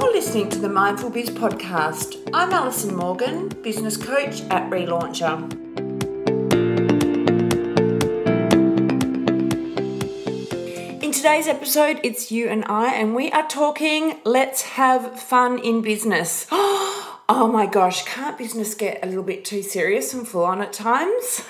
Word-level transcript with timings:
You're 0.00 0.12
listening 0.12 0.48
to 0.50 0.60
the 0.60 0.68
Mindful 0.68 1.10
Biz 1.10 1.30
podcast. 1.30 2.30
I'm 2.32 2.52
Alison 2.52 2.94
Morgan, 2.94 3.48
business 3.48 3.96
coach 3.96 4.42
at 4.42 4.70
Relauncher. 4.70 5.52
In 11.02 11.10
today's 11.10 11.48
episode, 11.48 11.98
it's 12.04 12.30
you 12.30 12.46
and 12.46 12.64
I, 12.66 12.94
and 12.94 13.16
we 13.16 13.32
are 13.32 13.48
talking 13.48 14.20
let's 14.24 14.62
have 14.62 15.20
fun 15.20 15.58
in 15.58 15.82
business. 15.82 16.46
Oh 17.30 17.46
my 17.46 17.66
gosh, 17.66 18.06
can't 18.06 18.38
business 18.38 18.74
get 18.74 19.04
a 19.04 19.06
little 19.06 19.22
bit 19.22 19.44
too 19.44 19.62
serious 19.62 20.14
and 20.14 20.26
full 20.26 20.44
on 20.44 20.62
at 20.62 20.72
times? 20.72 21.42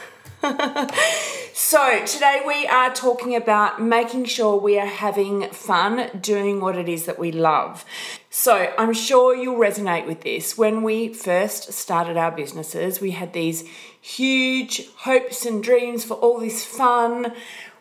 so, 1.61 2.05
today 2.05 2.41
we 2.47 2.69
are 2.69 2.95
talking 2.95 3.35
about 3.35 3.83
making 3.83 4.27
sure 4.27 4.61
we 4.61 4.79
are 4.79 4.87
having 4.87 5.51
fun 5.51 6.09
doing 6.21 6.61
what 6.61 6.79
it 6.79 6.89
is 6.89 7.07
that 7.07 7.19
we 7.19 7.33
love. 7.33 7.85
So, 8.31 8.73
I'm 8.79 8.95
sure 8.95 9.35
you'll 9.35 9.59
resonate 9.59 10.07
with 10.07 10.21
this. 10.21 10.57
When 10.57 10.85
we 10.85 11.13
first 11.13 11.73
started 11.73 12.17
our 12.17 12.31
businesses, 12.31 13.01
we 13.01 13.11
had 13.11 13.33
these 13.33 13.69
huge 14.01 14.89
hopes 14.99 15.45
and 15.45 15.61
dreams 15.61 16.05
for 16.05 16.15
all 16.15 16.39
this 16.39 16.65
fun, 16.65 17.33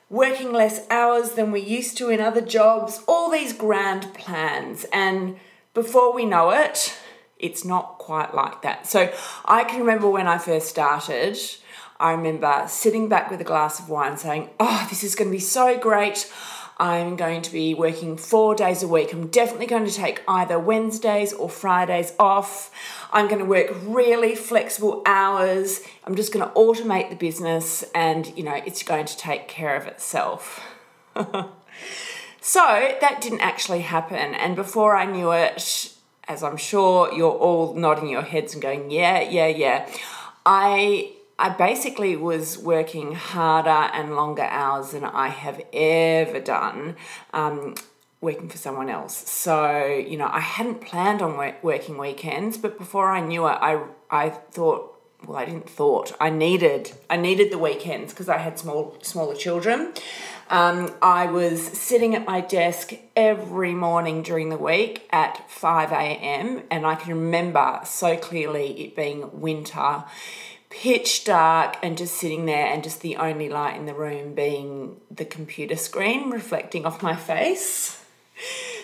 working 0.09 0.51
less 0.51 0.87
hours 0.89 1.33
than 1.33 1.51
we 1.51 1.61
used 1.61 1.99
to 1.99 2.09
in 2.09 2.19
other 2.19 2.41
jobs, 2.41 3.03
all 3.07 3.29
these 3.29 3.53
grand 3.53 4.11
plans. 4.15 4.87
And 4.91 5.37
before 5.75 6.15
we 6.15 6.25
know 6.25 6.49
it, 6.49 6.97
it's 7.37 7.63
not 7.63 7.99
quite 7.99 8.33
like 8.33 8.63
that. 8.63 8.87
So, 8.87 9.13
I 9.45 9.65
can 9.65 9.81
remember 9.81 10.09
when 10.09 10.25
I 10.25 10.39
first 10.39 10.67
started 10.67 11.37
I 11.99 12.11
remember 12.11 12.65
sitting 12.67 13.09
back 13.09 13.31
with 13.31 13.41
a 13.41 13.45
glass 13.45 13.79
of 13.79 13.89
wine 13.89 14.17
saying, 14.17 14.49
Oh, 14.59 14.85
this 14.89 15.03
is 15.03 15.15
going 15.15 15.29
to 15.29 15.35
be 15.35 15.39
so 15.39 15.77
great. 15.77 16.31
I'm 16.79 17.15
going 17.15 17.41
to 17.41 17.51
be 17.51 17.73
working 17.73 18.17
four 18.17 18.53
days 18.53 18.83
a 18.83 18.87
week. 18.87 19.11
I'm 19.11 19.27
definitely 19.27 19.65
going 19.65 19.85
to 19.85 19.93
take 19.93 20.21
either 20.27 20.59
Wednesdays 20.59 21.33
or 21.33 21.49
Fridays 21.49 22.13
off. 22.19 22.71
I'm 23.11 23.27
going 23.27 23.39
to 23.39 23.45
work 23.45 23.75
really 23.83 24.35
flexible 24.35 25.01
hours. 25.07 25.81
I'm 26.03 26.15
just 26.15 26.31
going 26.31 26.47
to 26.47 26.53
automate 26.53 27.09
the 27.09 27.15
business 27.15 27.83
and, 27.95 28.31
you 28.37 28.43
know, 28.43 28.53
it's 28.53 28.83
going 28.83 29.05
to 29.07 29.17
take 29.17 29.47
care 29.47 29.75
of 29.75 29.87
itself. 29.87 30.63
so 31.15 32.95
that 33.01 33.21
didn't 33.21 33.41
actually 33.41 33.81
happen. 33.81 34.35
And 34.35 34.55
before 34.55 34.95
I 34.95 35.05
knew 35.05 35.31
it, 35.31 35.93
as 36.27 36.43
I'm 36.43 36.57
sure 36.57 37.11
you're 37.11 37.31
all 37.31 37.73
nodding 37.73 38.09
your 38.09 38.21
heads 38.21 38.53
and 38.53 38.61
going, 38.61 38.91
yeah, 38.91 39.21
yeah, 39.21 39.47
yeah, 39.47 39.89
I 40.45 41.13
I 41.39 41.49
basically 41.49 42.15
was 42.15 42.57
working 42.57 43.13
harder 43.13 43.69
and 43.69 44.15
longer 44.15 44.43
hours 44.43 44.91
than 44.91 45.03
I 45.03 45.27
have 45.27 45.61
ever 45.71 46.39
done. 46.39 46.95
Um, 47.33 47.75
working 48.21 48.49
for 48.49 48.57
someone 48.57 48.89
else. 48.89 49.29
So, 49.29 49.85
you 49.85 50.17
know, 50.17 50.29
I 50.31 50.39
hadn't 50.39 50.81
planned 50.81 51.21
on 51.21 51.37
work, 51.37 51.63
working 51.63 51.97
weekends, 51.97 52.57
but 52.57 52.77
before 52.77 53.11
I 53.11 53.21
knew 53.21 53.45
it, 53.47 53.57
I 53.61 53.83
I 54.09 54.29
thought, 54.29 54.99
well, 55.25 55.37
I 55.37 55.45
didn't 55.45 55.69
thought. 55.69 56.13
I 56.19 56.29
needed 56.29 56.93
I 57.09 57.17
needed 57.17 57.51
the 57.51 57.59
weekends 57.59 58.13
because 58.13 58.29
I 58.29 58.37
had 58.37 58.57
small 58.57 58.97
smaller 59.01 59.35
children. 59.35 59.93
Um, 60.49 60.93
I 61.01 61.25
was 61.25 61.61
sitting 61.61 62.15
at 62.15 62.25
my 62.25 62.39
desk 62.39 62.93
every 63.17 63.73
morning 63.73 64.23
during 64.23 64.47
the 64.47 64.57
week 64.57 65.05
at 65.11 65.49
5 65.51 65.91
a.m. 65.91 66.63
and 66.71 66.85
I 66.85 66.95
can 66.95 67.13
remember 67.13 67.81
so 67.83 68.15
clearly 68.15 68.81
it 68.81 68.95
being 68.95 69.41
winter 69.41 70.05
pitch 70.69 71.23
dark 71.23 71.77
and 71.81 71.97
just 71.97 72.15
sitting 72.15 72.45
there 72.45 72.67
and 72.67 72.83
just 72.83 73.01
the 73.01 73.15
only 73.15 73.49
light 73.49 73.77
in 73.77 73.85
the 73.85 73.93
room 73.93 74.33
being 74.33 74.97
the 75.09 75.25
computer 75.25 75.75
screen 75.75 76.29
reflecting 76.29 76.85
off 76.85 77.01
my 77.01 77.15
face. 77.15 78.03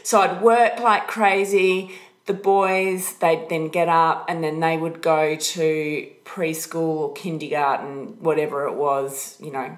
So 0.04 0.22
I'd 0.22 0.42
work 0.42 0.80
like 0.80 1.08
crazy. 1.08 1.92
The 2.26 2.34
boys, 2.34 3.16
they'd 3.16 3.50
then 3.50 3.68
get 3.68 3.90
up 3.90 4.26
and 4.30 4.44
then 4.44 4.62
they 4.62 4.78
would 4.78 5.02
go 5.02 5.36
to 5.36 6.10
preschool 6.24 6.76
or 6.76 7.14
kindergarten, 7.14 8.22
whatever 8.22 8.66
it 8.68 8.76
was, 8.76 9.38
you 9.42 9.52
know. 9.52 9.78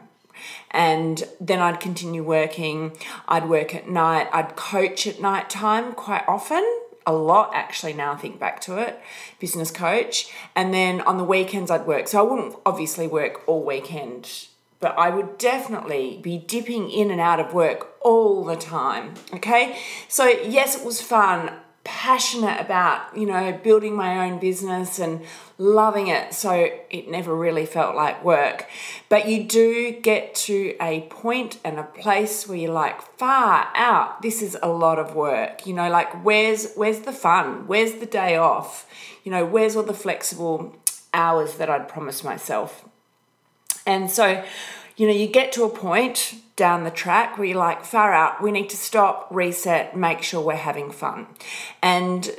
And 0.70 1.24
then 1.40 1.60
I'd 1.60 1.80
continue 1.80 2.24
working. 2.24 2.96
I'd 3.28 3.50
work 3.50 3.74
at 3.74 3.90
night. 3.90 4.28
I'd 4.32 4.56
coach 4.56 5.08
at 5.08 5.20
night 5.20 5.50
time 5.50 5.94
quite 5.94 6.24
often 6.28 6.64
a 7.06 7.14
lot 7.14 7.52
actually 7.54 7.94
now 7.94 8.14
I 8.14 8.16
think 8.16 8.40
back 8.40 8.62
to 8.62 8.78
it, 8.78 9.00
business 9.40 9.72
coach. 9.72 10.32
And 10.56 10.74
then 10.74 11.02
on 11.02 11.18
the 11.18 11.24
weekends 11.24 11.72
I'd 11.72 11.86
work. 11.86 12.08
So 12.08 12.20
I 12.20 12.30
wouldn't 12.30 12.56
obviously 12.66 13.08
work 13.08 13.42
all 13.48 13.64
weekend, 13.64 14.48
but 14.80 14.98
I 14.98 15.10
would 15.10 15.38
definitely 15.38 16.20
be 16.22 16.38
dipping 16.38 16.90
in 16.90 17.12
and 17.12 17.22
out 17.22 17.40
of 17.40 17.54
work 17.54 17.96
all 18.02 18.44
the 18.44 18.56
time. 18.56 19.14
Okay? 19.34 19.78
So 20.08 20.26
yes, 20.26 20.78
it 20.78 20.86
was 20.86 21.02
fun 21.02 21.52
passionate 21.86 22.60
about, 22.60 23.16
you 23.16 23.26
know, 23.26 23.58
building 23.64 23.96
my 23.96 24.28
own 24.28 24.40
business 24.40 25.00
and 25.00 25.22
loving 25.58 26.08
it. 26.08 26.34
So 26.34 26.70
it 26.90 27.08
never 27.10 27.34
really 27.34 27.66
felt 27.66 27.96
like 27.96 28.24
work. 28.24 28.66
But 29.08 29.30
you 29.30 29.46
do 29.46 29.92
get 30.02 30.36
to 30.36 30.76
a 30.82 31.02
point 31.10 31.60
and 31.64 31.80
a 31.80 31.84
place 31.84 32.48
where 32.48 32.58
you're 32.58 32.74
like, 32.74 33.02
far 33.18 33.70
out, 33.76 34.22
this 34.22 34.42
is 34.42 34.58
a 34.62 34.68
lot 34.68 35.00
of 35.00 35.16
work. 35.16 35.66
You 35.66 35.74
know, 35.76 35.90
like 35.90 36.26
where's 36.26 36.74
where's 36.74 37.00
the 37.02 37.14
fun? 37.14 37.68
Where's 37.68 37.94
the 37.94 38.06
day 38.06 38.36
off? 38.36 38.88
You 39.24 39.32
know, 39.32 39.46
where's 39.46 39.76
all 39.76 39.84
the 39.84 39.94
flexible 39.94 40.76
hours 41.14 41.56
that 41.56 41.70
I'd 41.70 41.88
promised 41.88 42.26
myself? 42.26 42.84
And 43.88 44.10
so, 44.10 44.44
you 44.96 45.08
know, 45.08 45.14
you 45.14 45.28
get 45.28 45.52
to 45.54 45.64
a 45.64 45.70
point 45.70 46.36
down 46.56 46.84
the 46.84 46.92
track 46.92 47.38
where 47.38 47.48
you're 47.48 47.58
like, 47.58 47.84
far 47.84 48.14
out, 48.14 48.42
we 48.42 48.52
need 48.52 48.70
to 48.70 48.78
stop, 48.78 49.28
reset, 49.30 49.96
make 49.96 50.22
sure 50.24 50.42
we're 50.42 50.56
having 50.56 50.90
fun. 50.90 51.28
And 51.82 52.30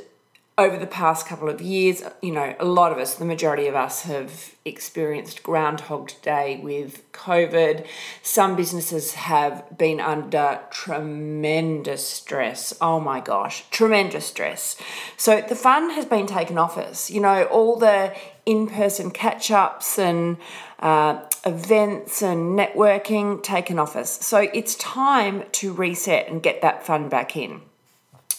over 0.59 0.75
the 0.75 0.87
past 0.87 1.27
couple 1.27 1.49
of 1.49 1.61
years, 1.61 2.01
you 2.19 2.31
know, 2.31 2.55
a 2.59 2.65
lot 2.65 2.91
of 2.91 2.97
us, 2.97 3.13
the 3.13 3.25
majority 3.25 3.67
of 3.67 3.75
us, 3.75 4.03
have 4.03 4.55
experienced 4.65 5.43
Groundhog 5.43 6.11
Day 6.23 6.59
with 6.63 7.09
COVID. 7.11 7.85
Some 8.23 8.55
businesses 8.55 9.13
have 9.13 9.77
been 9.77 9.99
under 9.99 10.61
tremendous 10.71 12.07
stress. 12.07 12.73
Oh 12.81 12.99
my 12.99 13.19
gosh, 13.19 13.65
tremendous 13.69 14.25
stress. 14.25 14.77
So 15.15 15.41
the 15.41 15.55
fun 15.55 15.91
has 15.91 16.05
been 16.05 16.25
taken 16.25 16.57
off 16.57 16.75
us. 16.75 17.11
You 17.11 17.21
know, 17.21 17.43
all 17.43 17.77
the 17.77 18.15
in 18.47 18.65
person 18.65 19.11
catch 19.11 19.51
ups 19.51 19.99
and 19.99 20.37
uh, 20.79 21.21
events 21.45 22.21
and 22.21 22.57
networking 22.57 23.43
taken 23.43 23.77
off 23.77 23.97
us. 23.97 24.25
So 24.25 24.49
it's 24.53 24.75
time 24.75 25.43
to 25.51 25.73
reset 25.73 26.29
and 26.29 26.41
get 26.41 26.61
that 26.61 26.85
fun 26.85 27.09
back 27.09 27.35
in. 27.35 27.61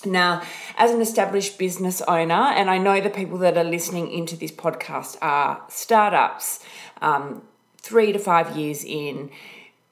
Now, 0.07 0.43
as 0.79 0.93
an 0.93 1.03
established 1.03 1.59
business 1.59 2.01
owner, 2.03 2.33
and 2.33 2.71
I 2.71 2.79
know 2.79 3.01
the 3.01 3.11
people 3.11 3.37
that 3.39 3.59
are 3.59 3.65
listening 3.65 4.11
into 4.11 4.35
this 4.35 4.51
podcast 4.51 5.19
are 5.21 5.63
startups, 5.69 6.65
um, 7.03 7.43
three 7.77 8.13
to 8.13 8.19
five 8.19 8.57
years 8.57 8.85
in, 8.85 9.31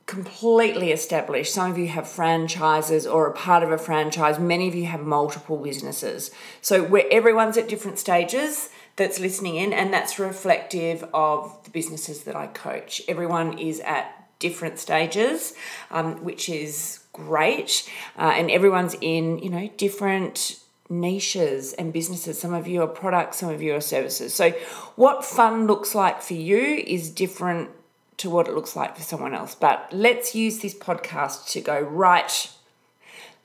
completely 0.06 0.93
established. 0.93 1.53
Some 1.53 1.72
of 1.72 1.77
you 1.77 1.88
have 1.88 2.09
franchises 2.09 3.06
or 3.06 3.27
a 3.27 3.34
part 3.34 3.62
of 3.65 3.71
a 3.71 3.78
franchise, 3.78 4.38
many 4.38 4.69
of 4.69 4.75
you 4.75 4.87
have 4.87 5.00
multiple 5.00 5.59
businesses. 5.59 6.31
So, 6.62 6.83
where 6.83 7.04
everyone's 7.10 7.59
at 7.59 7.69
different 7.69 7.98
stages, 7.98 8.71
that's 8.96 9.20
listening 9.20 9.56
in, 9.56 9.72
and 9.72 9.92
that's 9.92 10.18
reflective 10.18 11.04
of 11.12 11.58
the 11.64 11.70
businesses 11.70 12.24
that 12.24 12.34
I 12.34 12.46
coach. 12.48 13.02
Everyone 13.08 13.58
is 13.58 13.80
at 13.80 14.12
different 14.38 14.78
stages, 14.78 15.54
um, 15.90 16.24
which 16.24 16.48
is 16.48 17.00
great, 17.12 17.90
uh, 18.18 18.32
and 18.34 18.50
everyone's 18.50 18.96
in 19.00 19.38
you 19.38 19.50
know 19.50 19.70
different 19.76 20.60
niches 20.88 21.72
and 21.74 21.92
businesses. 21.92 22.38
Some 22.38 22.54
of 22.54 22.66
you 22.66 22.82
are 22.82 22.86
products, 22.86 23.38
some 23.38 23.50
of 23.50 23.60
you 23.62 23.74
are 23.74 23.80
services. 23.80 24.34
So, 24.34 24.50
what 24.96 25.24
fun 25.24 25.66
looks 25.66 25.94
like 25.94 26.22
for 26.22 26.34
you 26.34 26.82
is 26.86 27.10
different 27.10 27.70
to 28.18 28.30
what 28.30 28.48
it 28.48 28.54
looks 28.54 28.74
like 28.74 28.96
for 28.96 29.02
someone 29.02 29.34
else. 29.34 29.54
But 29.54 29.88
let's 29.92 30.34
use 30.34 30.60
this 30.60 30.74
podcast 30.74 31.50
to 31.50 31.60
go 31.60 31.78
right 31.80 32.50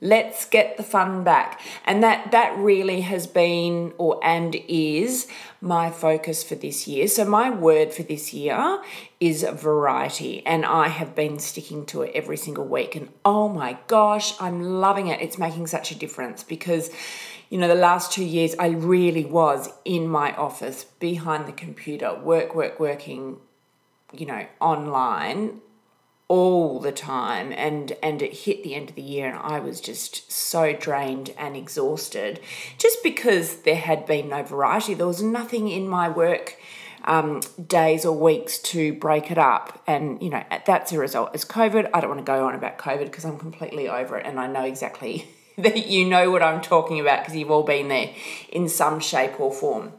Let's 0.03 0.45
get 0.45 0.77
the 0.77 0.83
fun 0.83 1.23
back. 1.23 1.61
And 1.85 2.03
that 2.03 2.31
that 2.31 2.57
really 2.57 3.01
has 3.01 3.27
been 3.27 3.93
or 3.99 4.19
and 4.23 4.55
is 4.67 5.27
my 5.61 5.91
focus 5.91 6.43
for 6.43 6.55
this 6.55 6.87
year. 6.87 7.07
So 7.07 7.23
my 7.23 7.51
word 7.51 7.93
for 7.93 8.01
this 8.01 8.33
year 8.33 8.81
is 9.19 9.43
variety 9.43 10.43
and 10.43 10.65
I 10.65 10.87
have 10.87 11.13
been 11.13 11.37
sticking 11.37 11.85
to 11.87 12.01
it 12.01 12.15
every 12.15 12.37
single 12.37 12.65
week 12.65 12.95
and 12.95 13.09
oh 13.23 13.47
my 13.47 13.77
gosh, 13.85 14.33
I'm 14.41 14.61
loving 14.61 15.07
it. 15.07 15.21
It's 15.21 15.37
making 15.37 15.67
such 15.67 15.91
a 15.91 15.95
difference 15.95 16.43
because 16.43 16.89
you 17.51 17.57
know, 17.57 17.67
the 17.67 17.75
last 17.75 18.13
two 18.13 18.23
years 18.23 18.55
I 18.57 18.69
really 18.69 19.25
was 19.25 19.69
in 19.83 20.07
my 20.07 20.33
office 20.35 20.85
behind 20.85 21.47
the 21.47 21.51
computer, 21.51 22.15
work, 22.15 22.55
work, 22.55 22.79
working, 22.79 23.37
you 24.13 24.25
know, 24.25 24.47
online 24.61 25.59
all 26.31 26.79
the 26.79 26.93
time 26.93 27.51
and 27.51 27.91
and 28.01 28.21
it 28.21 28.31
hit 28.31 28.63
the 28.63 28.73
end 28.73 28.87
of 28.87 28.95
the 28.95 29.01
year 29.01 29.27
and 29.27 29.37
I 29.37 29.59
was 29.59 29.81
just 29.81 30.31
so 30.31 30.71
drained 30.71 31.33
and 31.37 31.57
exhausted 31.57 32.39
just 32.77 33.03
because 33.03 33.63
there 33.63 33.75
had 33.75 34.05
been 34.05 34.29
no 34.29 34.41
variety. 34.41 34.93
There 34.93 35.05
was 35.05 35.21
nothing 35.21 35.67
in 35.67 35.89
my 35.89 36.07
work 36.07 36.57
um, 37.03 37.41
days 37.67 38.05
or 38.05 38.17
weeks 38.17 38.59
to 38.59 38.93
break 38.93 39.29
it 39.29 39.37
up. 39.37 39.83
And 39.85 40.23
you 40.23 40.29
know 40.29 40.41
that's 40.65 40.93
a 40.93 40.97
result. 40.97 41.31
As 41.33 41.43
covid. 41.43 41.89
I 41.93 41.99
don't 41.99 42.11
want 42.11 42.21
to 42.21 42.31
go 42.31 42.47
on 42.47 42.55
about 42.55 42.77
covid 42.77 43.05
because 43.05 43.25
I'm 43.25 43.37
completely 43.37 43.89
over 43.89 44.17
it 44.17 44.25
and 44.25 44.39
I 44.39 44.47
know 44.47 44.63
exactly 44.63 45.27
that 45.57 45.85
you 45.85 46.05
know 46.05 46.31
what 46.31 46.41
I'm 46.41 46.61
talking 46.61 47.01
about 47.01 47.19
because 47.19 47.35
you've 47.35 47.51
all 47.51 47.63
been 47.63 47.89
there 47.89 48.09
in 48.47 48.69
some 48.69 49.01
shape 49.01 49.37
or 49.37 49.51
form. 49.51 49.91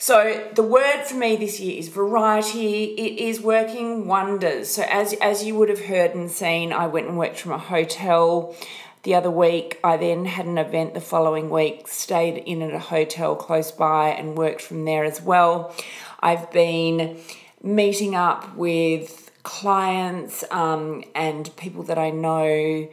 So 0.00 0.48
the 0.54 0.62
word 0.62 1.02
for 1.02 1.16
me 1.16 1.34
this 1.34 1.58
year 1.58 1.76
is 1.76 1.88
variety. 1.88 2.84
It 2.84 3.18
is 3.18 3.40
working 3.40 4.06
wonders. 4.06 4.68
So 4.68 4.84
as 4.88 5.12
as 5.14 5.44
you 5.44 5.56
would 5.56 5.68
have 5.68 5.86
heard 5.86 6.14
and 6.14 6.30
seen, 6.30 6.72
I 6.72 6.86
went 6.86 7.08
and 7.08 7.18
worked 7.18 7.40
from 7.40 7.50
a 7.50 7.58
hotel 7.58 8.54
the 9.02 9.16
other 9.16 9.30
week. 9.30 9.80
I 9.82 9.96
then 9.96 10.24
had 10.24 10.46
an 10.46 10.56
event 10.56 10.94
the 10.94 11.00
following 11.00 11.50
week, 11.50 11.88
stayed 11.88 12.38
in 12.38 12.62
at 12.62 12.72
a 12.72 12.78
hotel 12.78 13.34
close 13.34 13.72
by 13.72 14.10
and 14.10 14.38
worked 14.38 14.62
from 14.62 14.84
there 14.84 15.02
as 15.02 15.20
well. 15.20 15.74
I've 16.20 16.48
been 16.52 17.18
meeting 17.60 18.14
up 18.14 18.54
with 18.54 19.32
clients 19.42 20.44
um, 20.52 21.02
and 21.16 21.54
people 21.56 21.82
that 21.84 21.98
I 21.98 22.10
know 22.10 22.88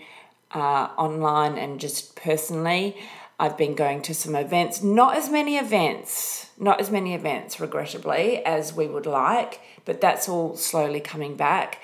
uh, 0.51 0.87
online 0.97 1.59
and 1.59 1.79
just 1.79 2.15
personally. 2.15 2.97
I've 3.39 3.57
been 3.57 3.75
going 3.75 4.01
to 4.03 4.13
some 4.13 4.35
events, 4.35 4.81
not 4.81 5.17
as 5.17 5.29
many 5.29 5.57
events, 5.57 6.49
not 6.57 6.79
as 6.79 6.89
many 6.89 7.13
events, 7.13 7.59
regrettably, 7.59 8.43
as 8.45 8.73
we 8.73 8.87
would 8.87 9.05
like, 9.05 9.59
but 9.83 9.99
that's 9.99 10.29
all 10.29 10.55
slowly 10.55 11.01
coming 11.01 11.35
back. 11.35 11.81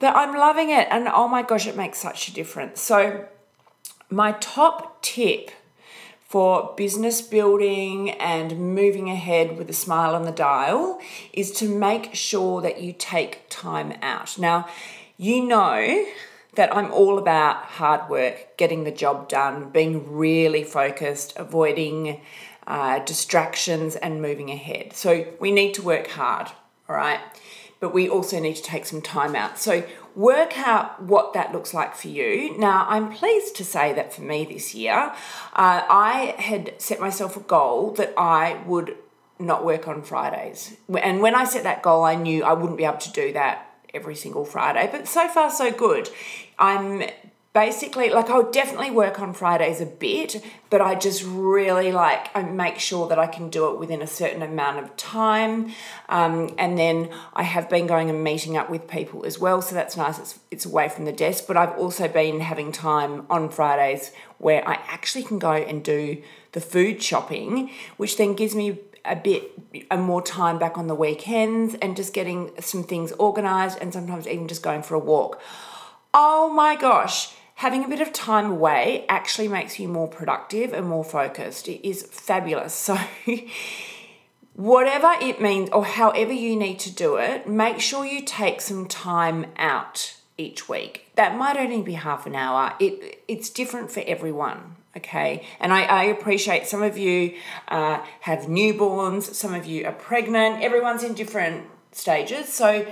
But 0.00 0.16
I'm 0.16 0.34
loving 0.34 0.70
it, 0.70 0.88
and 0.90 1.06
oh 1.08 1.28
my 1.28 1.42
gosh, 1.42 1.66
it 1.66 1.76
makes 1.76 1.98
such 1.98 2.28
a 2.28 2.34
difference. 2.34 2.80
So, 2.80 3.26
my 4.10 4.32
top 4.32 5.02
tip 5.02 5.50
for 6.26 6.74
business 6.76 7.20
building 7.20 8.10
and 8.10 8.74
moving 8.74 9.08
ahead 9.08 9.56
with 9.56 9.70
a 9.70 9.74
smile 9.74 10.14
on 10.14 10.22
the 10.24 10.32
dial 10.32 10.98
is 11.32 11.52
to 11.52 11.68
make 11.68 12.14
sure 12.14 12.60
that 12.60 12.80
you 12.80 12.92
take 12.92 13.42
time 13.50 13.92
out. 14.02 14.38
Now, 14.38 14.66
you 15.16 15.44
know 15.44 16.04
that 16.56 16.74
I'm 16.74 16.92
all 16.92 17.18
about 17.18 17.56
hard 17.64 18.08
work, 18.08 18.56
getting 18.56 18.84
the 18.84 18.90
job 18.90 19.28
done, 19.28 19.70
being 19.70 20.16
really 20.16 20.64
focused, 20.64 21.32
avoiding 21.36 22.20
uh, 22.66 23.00
distractions, 23.00 23.96
and 23.96 24.22
moving 24.22 24.50
ahead. 24.50 24.94
So 24.94 25.26
we 25.40 25.50
need 25.50 25.74
to 25.74 25.82
work 25.82 26.08
hard, 26.08 26.48
all 26.88 26.96
right? 26.96 27.20
But 27.80 27.92
we 27.92 28.08
also 28.08 28.38
need 28.40 28.56
to 28.56 28.62
take 28.62 28.86
some 28.86 29.02
time 29.02 29.36
out. 29.36 29.58
So 29.58 29.84
work 30.14 30.56
out 30.56 31.02
what 31.02 31.34
that 31.34 31.52
looks 31.52 31.74
like 31.74 31.94
for 31.94 32.08
you. 32.08 32.56
Now, 32.58 32.86
I'm 32.88 33.12
pleased 33.12 33.56
to 33.56 33.64
say 33.64 33.92
that 33.92 34.12
for 34.12 34.22
me 34.22 34.44
this 34.44 34.74
year, 34.74 34.94
uh, 34.94 35.12
I 35.52 36.34
had 36.38 36.80
set 36.80 37.00
myself 37.00 37.36
a 37.36 37.40
goal 37.40 37.90
that 37.94 38.14
I 38.16 38.62
would 38.66 38.96
not 39.38 39.64
work 39.64 39.88
on 39.88 40.02
Fridays. 40.02 40.76
And 40.96 41.20
when 41.20 41.34
I 41.34 41.44
set 41.44 41.64
that 41.64 41.82
goal, 41.82 42.04
I 42.04 42.14
knew 42.14 42.44
I 42.44 42.52
wouldn't 42.52 42.78
be 42.78 42.84
able 42.84 42.98
to 42.98 43.12
do 43.12 43.32
that 43.32 43.70
every 43.92 44.14
single 44.14 44.44
Friday. 44.44 44.88
But 44.90 45.06
so 45.08 45.28
far, 45.28 45.50
so 45.50 45.70
good. 45.70 46.08
I'm 46.58 47.02
basically 47.54 48.10
like 48.10 48.28
I'll 48.28 48.50
definitely 48.50 48.90
work 48.90 49.20
on 49.20 49.32
Fridays 49.32 49.80
a 49.80 49.86
bit, 49.86 50.44
but 50.70 50.80
I 50.80 50.96
just 50.96 51.22
really 51.24 51.92
like 51.92 52.28
I 52.36 52.42
make 52.42 52.80
sure 52.80 53.08
that 53.08 53.18
I 53.18 53.28
can 53.28 53.48
do 53.48 53.70
it 53.70 53.78
within 53.78 54.02
a 54.02 54.06
certain 54.06 54.42
amount 54.42 54.84
of 54.84 54.94
time. 54.96 55.72
Um, 56.08 56.52
and 56.58 56.76
then 56.76 57.10
I 57.32 57.44
have 57.44 57.70
been 57.70 57.86
going 57.86 58.10
and 58.10 58.22
meeting 58.22 58.56
up 58.56 58.68
with 58.68 58.88
people 58.88 59.24
as 59.24 59.38
well, 59.38 59.62
so 59.62 59.74
that's 59.74 59.96
nice. 59.96 60.18
It's 60.18 60.38
it's 60.50 60.66
away 60.66 60.88
from 60.88 61.04
the 61.04 61.12
desk, 61.12 61.44
but 61.46 61.56
I've 61.56 61.78
also 61.78 62.08
been 62.08 62.40
having 62.40 62.72
time 62.72 63.24
on 63.30 63.48
Fridays 63.48 64.10
where 64.38 64.68
I 64.68 64.74
actually 64.88 65.24
can 65.24 65.38
go 65.38 65.52
and 65.52 65.82
do 65.82 66.22
the 66.52 66.60
food 66.60 67.02
shopping, 67.02 67.70
which 67.96 68.16
then 68.16 68.34
gives 68.34 68.54
me 68.54 68.80
a 69.04 69.14
bit 69.14 69.52
a 69.90 69.96
more 69.96 70.22
time 70.22 70.58
back 70.58 70.76
on 70.76 70.86
the 70.86 70.94
weekends 70.94 71.74
and 71.76 71.94
just 71.94 72.12
getting 72.12 72.50
some 72.60 72.82
things 72.82 73.12
organized 73.12 73.78
and 73.80 73.92
sometimes 73.92 74.26
even 74.26 74.48
just 74.48 74.62
going 74.62 74.82
for 74.82 74.94
a 74.94 74.98
walk. 74.98 75.40
Oh 76.16 76.48
my 76.48 76.76
gosh, 76.76 77.34
having 77.56 77.84
a 77.84 77.88
bit 77.88 78.00
of 78.00 78.12
time 78.12 78.48
away 78.48 79.04
actually 79.08 79.48
makes 79.48 79.80
you 79.80 79.88
more 79.88 80.06
productive 80.06 80.72
and 80.72 80.86
more 80.86 81.02
focused. 81.04 81.68
It 81.68 81.86
is 81.86 82.04
fabulous. 82.04 82.90
So, 84.54 84.62
whatever 84.62 85.12
it 85.20 85.42
means, 85.42 85.68
or 85.70 85.84
however 85.84 86.32
you 86.32 86.54
need 86.54 86.78
to 86.78 86.94
do 86.94 87.16
it, 87.16 87.48
make 87.48 87.80
sure 87.80 88.06
you 88.06 88.22
take 88.22 88.60
some 88.60 88.86
time 88.86 89.46
out 89.56 90.16
each 90.38 90.68
week. 90.68 91.10
That 91.16 91.36
might 91.36 91.56
only 91.56 91.82
be 91.82 91.94
half 91.94 92.26
an 92.26 92.36
hour. 92.36 92.74
It 92.78 93.24
it's 93.26 93.50
different 93.50 93.90
for 93.90 94.04
everyone. 94.06 94.76
Okay, 94.96 95.44
and 95.58 95.72
I, 95.72 95.82
I 95.82 96.04
appreciate 96.04 96.68
some 96.68 96.84
of 96.84 96.96
you 96.96 97.34
uh, 97.66 98.00
have 98.20 98.42
newborns, 98.42 99.34
some 99.34 99.52
of 99.52 99.66
you 99.66 99.84
are 99.86 99.92
pregnant. 99.92 100.62
Everyone's 100.62 101.02
in 101.02 101.14
different 101.14 101.64
stages, 101.90 102.48
so 102.52 102.86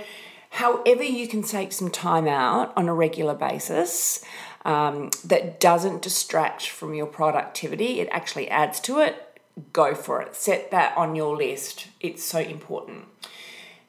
however 0.53 1.03
you 1.03 1.27
can 1.27 1.41
take 1.41 1.71
some 1.71 1.89
time 1.89 2.27
out 2.27 2.71
on 2.77 2.87
a 2.87 2.93
regular 2.93 3.33
basis 3.33 4.23
um, 4.65 5.09
that 5.25 5.59
doesn't 5.59 6.03
distract 6.03 6.67
from 6.67 6.93
your 6.93 7.07
productivity, 7.07 7.99
it 7.99 8.07
actually 8.11 8.47
adds 8.49 8.79
to 8.79 8.99
it, 8.99 9.39
go 9.73 9.95
for 9.95 10.21
it. 10.21 10.35
Set 10.35 10.69
that 10.69 10.95
on 10.95 11.15
your 11.15 11.35
list. 11.35 11.87
It's 11.99 12.23
so 12.23 12.37
important. 12.37 13.05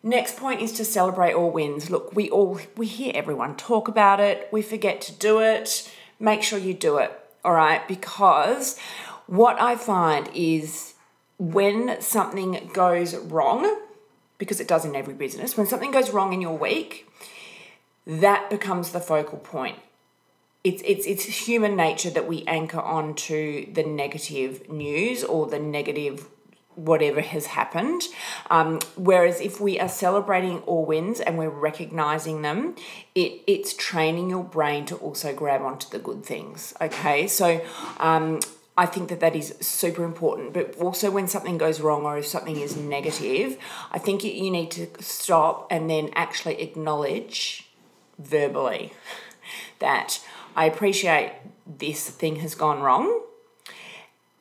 Next 0.02 0.38
point 0.38 0.62
is 0.62 0.72
to 0.72 0.87
celebrate 0.87 1.34
all 1.34 1.50
wins. 1.50 1.90
Look, 1.90 2.14
we 2.14 2.31
all 2.31 2.58
we 2.76 2.87
hear 2.87 3.12
everyone 3.14 3.56
talk 3.56 3.87
about 3.87 4.19
it. 4.19 4.49
We 4.50 4.62
forget 4.62 5.02
to 5.02 5.12
do 5.12 5.40
it. 5.40 5.90
Make 6.19 6.43
sure 6.43 6.58
you 6.58 6.72
do 6.72 6.96
it. 6.96 7.12
All 7.44 7.52
right? 7.52 7.87
Because 7.87 8.78
what 9.26 9.61
I 9.61 9.76
find 9.76 10.31
is 10.34 10.94
when 11.38 12.00
something 12.00 12.70
goes 12.72 13.14
wrong, 13.14 13.81
because 14.39 14.61
it 14.61 14.69
does 14.69 14.85
in 14.85 14.95
every 14.95 15.15
business, 15.15 15.57
when 15.57 15.67
something 15.67 15.91
goes 15.91 16.11
wrong 16.11 16.33
in 16.33 16.41
your 16.41 16.57
week, 16.57 17.09
that 18.07 18.51
becomes 18.51 18.93
the 18.93 19.01
focal 19.01 19.39
point 19.39 19.79
it's 20.65 20.83
it's 20.87 21.07
it's 21.07 21.25
human 21.47 21.77
nature 21.77 22.11
that 22.11 22.27
we 22.27 22.43
anchor 22.47 22.81
on 22.81 23.15
to 23.15 23.69
the 23.73 23.83
negative 23.85 24.69
news 24.71 25.23
or 25.23 25.47
the 25.47 25.59
negative 25.59 26.27
whatever 26.75 27.21
has 27.21 27.47
happened. 27.47 28.03
Um, 28.51 28.81
whereas 28.97 29.41
if 29.41 29.61
we 29.61 29.79
are 29.79 29.89
celebrating 29.89 30.59
all 30.61 30.85
wins 30.85 31.21
and 31.21 31.39
we're 31.39 31.51
recognizing 31.51 32.43
them, 32.43 32.75
it 33.15 33.43
it's 33.47 33.75
training 33.75 34.31
your 34.31 34.43
brain 34.43 34.87
to 34.87 34.97
also 34.97 35.35
grab 35.35 35.61
onto 35.61 35.89
the 35.91 35.99
good 35.99 36.25
things. 36.25 36.75
Okay, 36.81 37.29
so. 37.29 37.65
Um, 38.01 38.41
I 38.76 38.87
think 38.87 39.09
that 39.09 39.21
that 39.21 39.37
is 39.37 39.55
super 39.61 40.05
important. 40.05 40.53
But 40.53 40.76
also, 40.81 41.11
when 41.11 41.29
something 41.29 41.59
goes 41.59 41.81
wrong 41.81 42.05
or 42.05 42.19
if 42.19 42.26
something 42.26 42.56
is 42.56 42.76
negative, 42.76 43.56
I 43.93 43.99
think 43.99 44.25
you 44.25 44.50
need 44.50 44.71
to 44.73 44.88
stop 45.00 45.69
and 45.71 45.88
then 45.88 46.11
actually 46.15 46.61
acknowledge 46.61 47.69
verbally 48.19 48.93
that 49.78 50.21
I 50.57 50.66
appreciate 50.66 51.33
this 51.66 52.09
thing 52.11 52.37
has 52.37 52.54
gone 52.54 52.81
wrong, 52.81 53.23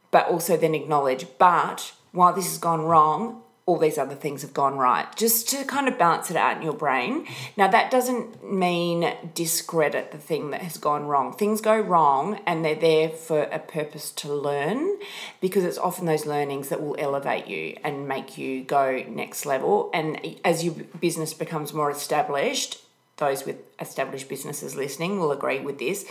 but 0.09 0.27
also 0.27 0.57
then 0.57 0.73
acknowledge, 0.73 1.27
but 1.37 1.93
while 2.11 2.33
this 2.33 2.45
has 2.45 2.57
gone 2.57 2.81
wrong, 2.81 3.42
all 3.65 3.77
these 3.77 3.97
other 3.97 4.15
things 4.15 4.41
have 4.41 4.53
gone 4.53 4.77
right, 4.77 5.07
just 5.15 5.47
to 5.49 5.63
kind 5.63 5.87
of 5.87 5.97
balance 5.97 6.29
it 6.29 6.35
out 6.35 6.57
in 6.57 6.63
your 6.63 6.73
brain. 6.73 7.25
Now, 7.55 7.69
that 7.69 7.89
doesn't 7.89 8.43
mean 8.43 9.13
discredit 9.33 10.11
the 10.11 10.17
thing 10.17 10.51
that 10.51 10.61
has 10.61 10.77
gone 10.77 11.05
wrong. 11.05 11.31
Things 11.31 11.61
go 11.61 11.79
wrong 11.79 12.41
and 12.45 12.65
they're 12.65 12.75
there 12.75 13.07
for 13.07 13.43
a 13.43 13.59
purpose 13.59 14.11
to 14.11 14.33
learn 14.33 14.97
because 15.39 15.63
it's 15.63 15.77
often 15.77 16.05
those 16.05 16.25
learnings 16.25 16.67
that 16.69 16.81
will 16.81 16.97
elevate 16.99 17.47
you 17.47 17.77
and 17.85 18.05
make 18.05 18.37
you 18.37 18.65
go 18.65 19.01
next 19.07 19.45
level. 19.45 19.89
And 19.93 20.19
as 20.43 20.65
your 20.65 20.73
business 20.99 21.33
becomes 21.33 21.73
more 21.73 21.89
established, 21.89 22.81
those 23.15 23.45
with 23.45 23.57
established 23.79 24.27
businesses 24.27 24.75
listening 24.75 25.19
will 25.19 25.31
agree 25.31 25.61
with 25.61 25.79
this. 25.79 26.03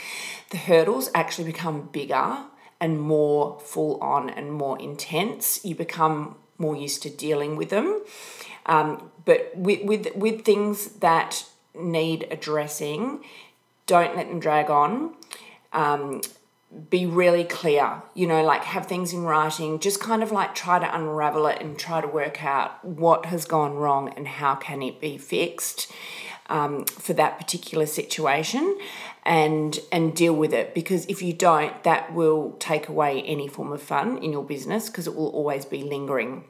The 0.51 0.57
hurdles 0.57 1.11
actually 1.15 1.45
become 1.45 1.91
bigger 1.93 2.45
and 2.81 2.99
more 2.99 3.61
full 3.61 4.01
on 4.01 4.31
and 4.31 4.53
more 4.53 4.81
intense. 4.81 5.63
You 5.65 5.75
become 5.75 6.37
more 6.59 6.77
used 6.77 7.03
to 7.03 7.11
dealing 7.11 7.57
with 7.57 7.71
them. 7.71 8.03
Um, 8.67 9.11
but 9.25 9.53
with, 9.57 9.85
with, 9.85 10.15
with 10.15 10.45
things 10.45 10.89
that 11.01 11.45
need 11.75 12.27
addressing, 12.31 13.25
don't 13.87 14.17
let 14.17 14.29
them 14.29 14.41
drag 14.41 14.71
on. 14.71 15.15
Um, 15.73 16.21
be 16.89 17.05
really 17.05 17.45
clear, 17.45 18.03
you 18.15 18.27
know, 18.27 18.43
like 18.43 18.65
have 18.65 18.87
things 18.87 19.13
in 19.13 19.25
writing, 19.25 19.79
just 19.79 20.01
kind 20.01 20.23
of 20.23 20.33
like 20.33 20.55
try 20.55 20.79
to 20.79 20.97
unravel 20.97 21.47
it 21.47 21.61
and 21.61 21.79
try 21.79 22.01
to 22.01 22.07
work 22.07 22.43
out 22.43 22.83
what 22.83 23.27
has 23.27 23.45
gone 23.45 23.75
wrong 23.75 24.09
and 24.17 24.27
how 24.27 24.55
can 24.55 24.81
it 24.81 24.99
be 25.01 25.19
fixed 25.19 25.93
um, 26.49 26.85
for 26.87 27.13
that 27.13 27.39
particular 27.39 27.85
situation 27.85 28.79
and 29.25 29.79
and 29.93 30.15
deal 30.15 30.35
with 30.35 30.53
it 30.53 30.75
because 30.75 31.07
if 31.07 31.23
you 31.23 31.33
don't 31.33 31.83
that 31.85 32.13
will 32.13 32.57
take 32.59 32.89
away 32.89 33.23
any 33.23 33.47
form 33.47 33.73
of 33.73 33.81
fun 33.81 34.19
in 34.19 34.33
your 34.33 34.45
business 34.45 34.89
because 34.89 35.07
it 35.07 35.15
will 35.15 35.29
always 35.29 35.65
be 35.65 35.83
lingering. 35.83 36.45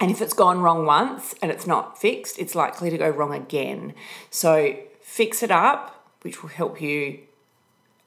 And 0.00 0.10
if 0.10 0.20
it's 0.20 0.34
gone 0.34 0.60
wrong 0.60 0.86
once 0.86 1.34
and 1.42 1.50
it's 1.50 1.66
not 1.66 2.00
fixed 2.00 2.38
it's 2.38 2.54
likely 2.54 2.90
to 2.90 2.98
go 2.98 3.08
wrong 3.08 3.34
again. 3.34 3.94
So 4.30 4.76
fix 5.00 5.42
it 5.42 5.50
up 5.50 5.90
which 6.22 6.42
will 6.42 6.50
help 6.50 6.80
you 6.80 7.18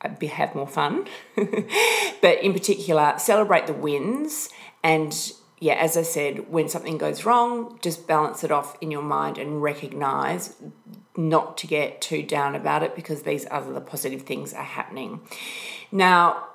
uh, 0.02 0.10
have 0.28 0.56
more 0.56 0.68
fun. 0.68 1.08
But 2.22 2.42
in 2.42 2.54
particular 2.54 3.16
celebrate 3.18 3.68
the 3.68 3.74
wins 3.74 4.50
and 4.84 5.34
yeah, 5.60 5.74
as 5.74 5.98
I 5.98 6.04
said, 6.04 6.52
when 6.52 6.70
something 6.70 6.98
goes 6.98 7.26
wrong, 7.26 7.80
just 7.82 8.08
balance 8.08 8.44
it 8.44 8.52
off 8.52 8.78
in 8.80 8.92
your 8.92 9.02
mind 9.02 9.38
and 9.38 9.62
recognize 9.62 10.56
not 11.16 11.58
to 11.58 11.68
get 11.68 12.00
too 12.00 12.22
down 12.22 12.54
about 12.54 12.84
it 12.84 12.96
because 12.96 13.24
these 13.24 13.48
other 13.50 13.74
the 13.74 13.82
positive 13.82 14.22
things 14.22 14.54
are 14.54 14.64
happening. 14.64 15.22
Now, 15.92 16.48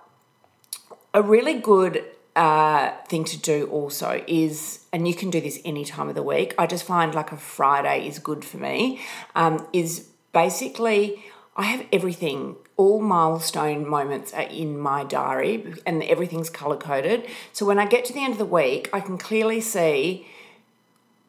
a 1.13 1.21
really 1.21 1.55
good 1.55 2.05
uh, 2.37 2.93
thing 3.09 3.25
to 3.25 3.39
do 3.39 3.67
also 3.67 4.23
is, 4.29 4.87
and 4.93 5.09
you 5.09 5.15
can 5.15 5.31
do 5.31 5.41
this 5.41 5.59
any 5.65 5.85
time 5.85 6.09
of 6.09 6.15
the 6.15 6.23
week. 6.23 6.55
I 6.57 6.67
just 6.67 6.85
find 6.85 7.13
like 7.13 7.33
a 7.33 7.37
Friday 7.37 8.07
is 8.07 8.21
good 8.21 8.45
for 8.45 8.59
me. 8.59 9.01
Um, 9.35 9.67
is 9.73 10.09
basically 10.33 11.25
I 11.57 11.65
have 11.65 11.87
everything. 11.93 12.57
All 12.77 13.01
milestone 13.01 13.89
moments 13.89 14.33
are 14.33 14.43
in 14.43 14.79
my 14.79 15.05
diary, 15.05 15.75
and 15.85 16.03
everything's 16.03 16.51
color 16.51 16.77
coded. 16.77 17.27
So 17.53 17.67
when 17.67 17.79
I 17.79 17.87
get 17.87 18.05
to 18.07 18.13
the 18.13 18.25
end 18.25 18.33
of 18.33 18.39
the 18.39 18.45
week, 18.45 18.89
I 18.93 19.01
can 19.01 19.19
clearly 19.19 19.61
see 19.61 20.27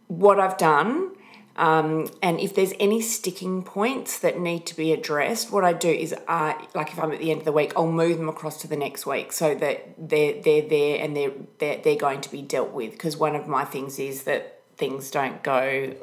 what 0.08 0.39
I've 0.39 0.58
done 0.58 1.12
um, 1.56 2.08
and 2.22 2.39
if 2.39 2.56
there's 2.56 2.74
any 2.80 3.00
sticking 3.01 3.62
points 3.62 4.18
that 4.20 4.39
need 4.39 4.65
to 4.68 4.75
be 4.75 4.92
addressed, 4.92 5.51
what 5.51 5.63
I 5.63 5.74
do 5.74 5.89
is, 5.89 6.13
uh, 6.27 6.53
like 6.74 6.92
if 6.92 7.00
I'm 7.00 7.12
at 7.12 7.20
the 7.20 7.30
end 7.30 7.39
of 7.42 7.46
the 7.46 7.51
week, 7.51 7.74
I'll 7.75 7.92
move 7.92 8.18
them 8.18 8.27
across 8.27 8.60
to 8.62 8.68
the 8.68 8.75
next 8.75 9.06
week 9.06 9.32
so 9.32 9.53
that 9.56 9.94
they're 9.98 10.42
they're 10.42 10.68
there 10.68 11.03
and 11.03 11.15
they're 11.15 11.32
they're, 11.60 11.77
they're 11.77 11.96
going 11.96 12.22
to 12.22 12.32
be 12.32 12.42
dealt 12.42 12.72
with. 12.72 12.92
Because 12.92 13.18
one 13.18 13.36
of 13.36 13.48
my 13.48 13.65
things 13.65 14.00
is 14.00 14.24
that 14.24 14.62
things 14.77 15.12
don't 15.12 15.44
go 15.44 15.96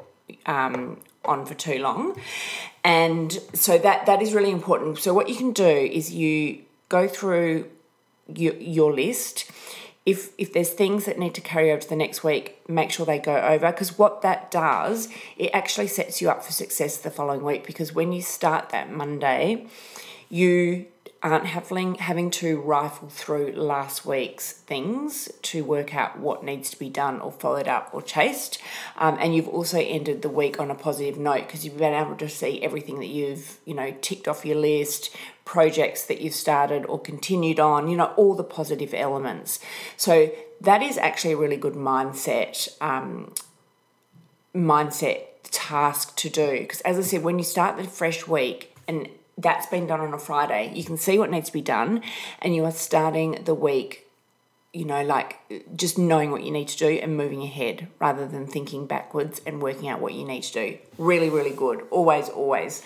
um, 0.45 1.01
on 1.25 1.45
for 1.45 1.53
too 1.53 1.79
long, 1.79 2.15
and 2.83 3.33
so 3.53 3.77
that 3.77 4.05
that 4.05 4.21
is 4.21 4.33
really 4.33 4.51
important. 4.51 4.99
So 4.99 5.13
what 5.13 5.29
you 5.29 5.35
can 5.35 5.51
do 5.51 5.67
is 5.67 6.13
you 6.13 6.63
go 6.89 7.07
through 7.07 7.69
your, 8.27 8.53
your 8.55 8.93
list 8.93 9.51
if 10.05 10.31
if 10.37 10.51
there's 10.53 10.71
things 10.71 11.05
that 11.05 11.19
need 11.19 11.35
to 11.35 11.41
carry 11.41 11.71
over 11.71 11.81
to 11.81 11.89
the 11.89 11.95
next 11.95 12.23
week, 12.23 12.57
make 12.67 12.91
sure 12.91 13.05
they 13.05 13.19
go 13.19 13.35
over 13.35 13.71
because 13.71 13.97
what 13.97 14.21
that 14.23 14.49
does, 14.49 15.09
it 15.37 15.51
actually 15.53 15.87
sets 15.87 16.21
you 16.21 16.29
up 16.29 16.43
for 16.43 16.51
success 16.51 16.97
the 16.97 17.11
following 17.11 17.43
week 17.43 17.65
because 17.65 17.93
when 17.93 18.11
you 18.11 18.21
start 18.21 18.69
that 18.69 18.91
Monday, 18.91 19.67
you 20.29 20.87
aren't 21.23 21.45
having 21.45 21.95
having 21.95 22.31
to 22.31 22.59
rifle 22.59 23.07
through 23.07 23.51
last 23.51 24.05
week's 24.05 24.51
things 24.53 25.29
to 25.43 25.63
work 25.63 25.93
out 25.93 26.17
what 26.17 26.43
needs 26.43 26.71
to 26.71 26.79
be 26.79 26.89
done 26.89 27.21
or 27.21 27.31
followed 27.31 27.67
up 27.67 27.89
or 27.93 28.01
chased. 28.01 28.59
Um, 28.97 29.17
and 29.19 29.35
you've 29.35 29.47
also 29.47 29.79
ended 29.79 30.23
the 30.23 30.29
week 30.29 30.59
on 30.59 30.71
a 30.71 30.75
positive 30.75 31.17
note 31.17 31.45
because 31.45 31.63
you've 31.63 31.77
been 31.77 31.93
able 31.93 32.15
to 32.15 32.27
see 32.27 32.63
everything 32.63 32.99
that 32.99 33.07
you've 33.07 33.59
you 33.65 33.75
know 33.75 33.93
ticked 34.01 34.27
off 34.27 34.45
your 34.45 34.57
list 34.57 35.15
projects 35.45 36.05
that 36.05 36.21
you've 36.21 36.33
started 36.33 36.85
or 36.85 36.99
continued 36.99 37.59
on 37.59 37.87
you 37.87 37.97
know 37.97 38.13
all 38.17 38.33
the 38.33 38.43
positive 38.43 38.93
elements. 38.93 39.59
So 39.97 40.31
that 40.59 40.81
is 40.81 40.97
actually 40.97 41.33
a 41.33 41.37
really 41.37 41.57
good 41.57 41.75
mindset 41.75 42.67
um, 42.81 43.33
mindset 44.55 45.25
task 45.43 46.15
to 46.15 46.29
do. 46.29 46.51
Because 46.61 46.81
as 46.81 46.97
i 46.97 47.01
said 47.01 47.23
when 47.23 47.37
you 47.37 47.45
start 47.45 47.77
the 47.77 47.83
fresh 47.83 48.27
week 48.27 48.75
and 48.87 49.07
that's 49.37 49.65
been 49.67 49.87
done 49.87 49.99
on 49.99 50.13
a 50.13 50.19
Friday. 50.19 50.71
You 50.75 50.83
can 50.83 50.97
see 50.97 51.17
what 51.17 51.29
needs 51.29 51.47
to 51.47 51.53
be 51.53 51.61
done, 51.61 52.01
and 52.41 52.55
you 52.55 52.65
are 52.65 52.71
starting 52.71 53.43
the 53.45 53.53
week, 53.53 54.07
you 54.73 54.85
know, 54.85 55.03
like 55.03 55.39
just 55.75 55.97
knowing 55.97 56.31
what 56.31 56.43
you 56.43 56.51
need 56.51 56.67
to 56.69 56.77
do 56.77 56.87
and 57.01 57.17
moving 57.17 57.41
ahead 57.41 57.87
rather 57.99 58.27
than 58.27 58.47
thinking 58.47 58.85
backwards 58.85 59.41
and 59.45 59.61
working 59.61 59.89
out 59.89 59.99
what 59.99 60.13
you 60.13 60.25
need 60.25 60.43
to 60.43 60.53
do. 60.53 60.77
Really, 60.97 61.29
really 61.29 61.51
good. 61.51 61.85
Always, 61.91 62.29
always 62.29 62.83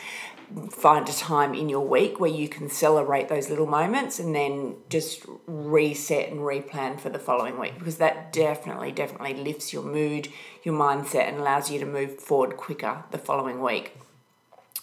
find 0.70 1.10
a 1.10 1.14
time 1.14 1.54
in 1.54 1.70
your 1.70 1.86
week 1.86 2.20
where 2.20 2.30
you 2.30 2.48
can 2.48 2.70
celebrate 2.70 3.30
those 3.30 3.50
little 3.50 3.66
moments 3.66 4.20
and 4.20 4.36
then 4.36 4.76
just 4.90 5.26
reset 5.48 6.30
and 6.30 6.42
replan 6.42 7.00
for 7.00 7.10
the 7.10 7.20
following 7.20 7.60
week 7.60 7.78
because 7.78 7.98
that 7.98 8.32
definitely, 8.32 8.92
definitely 8.92 9.34
lifts 9.34 9.74
your 9.74 9.84
mood, 9.84 10.28
your 10.64 10.76
mindset, 10.76 11.28
and 11.28 11.38
allows 11.38 11.72
you 11.72 11.80
to 11.80 11.86
move 11.86 12.20
forward 12.20 12.58
quicker 12.58 13.04
the 13.12 13.18
following 13.18 13.62
week. 13.62 13.98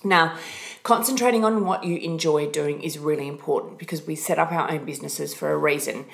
Now, 0.05 0.37
concentrating 0.83 1.45
on 1.45 1.65
what 1.65 1.85
you 1.85 1.97
enjoy 1.99 2.51
doing 2.51 2.83
is 2.83 2.99
really 2.99 3.29
important 3.29 3.79
because 3.79 4.07
we 4.07 4.15
set 4.15 4.39
up 4.39 4.53
our 4.53 4.71
own 4.71 4.85
businesses 4.85 5.35
for 5.35 5.53
a 5.53 5.57
reason. 5.57 6.07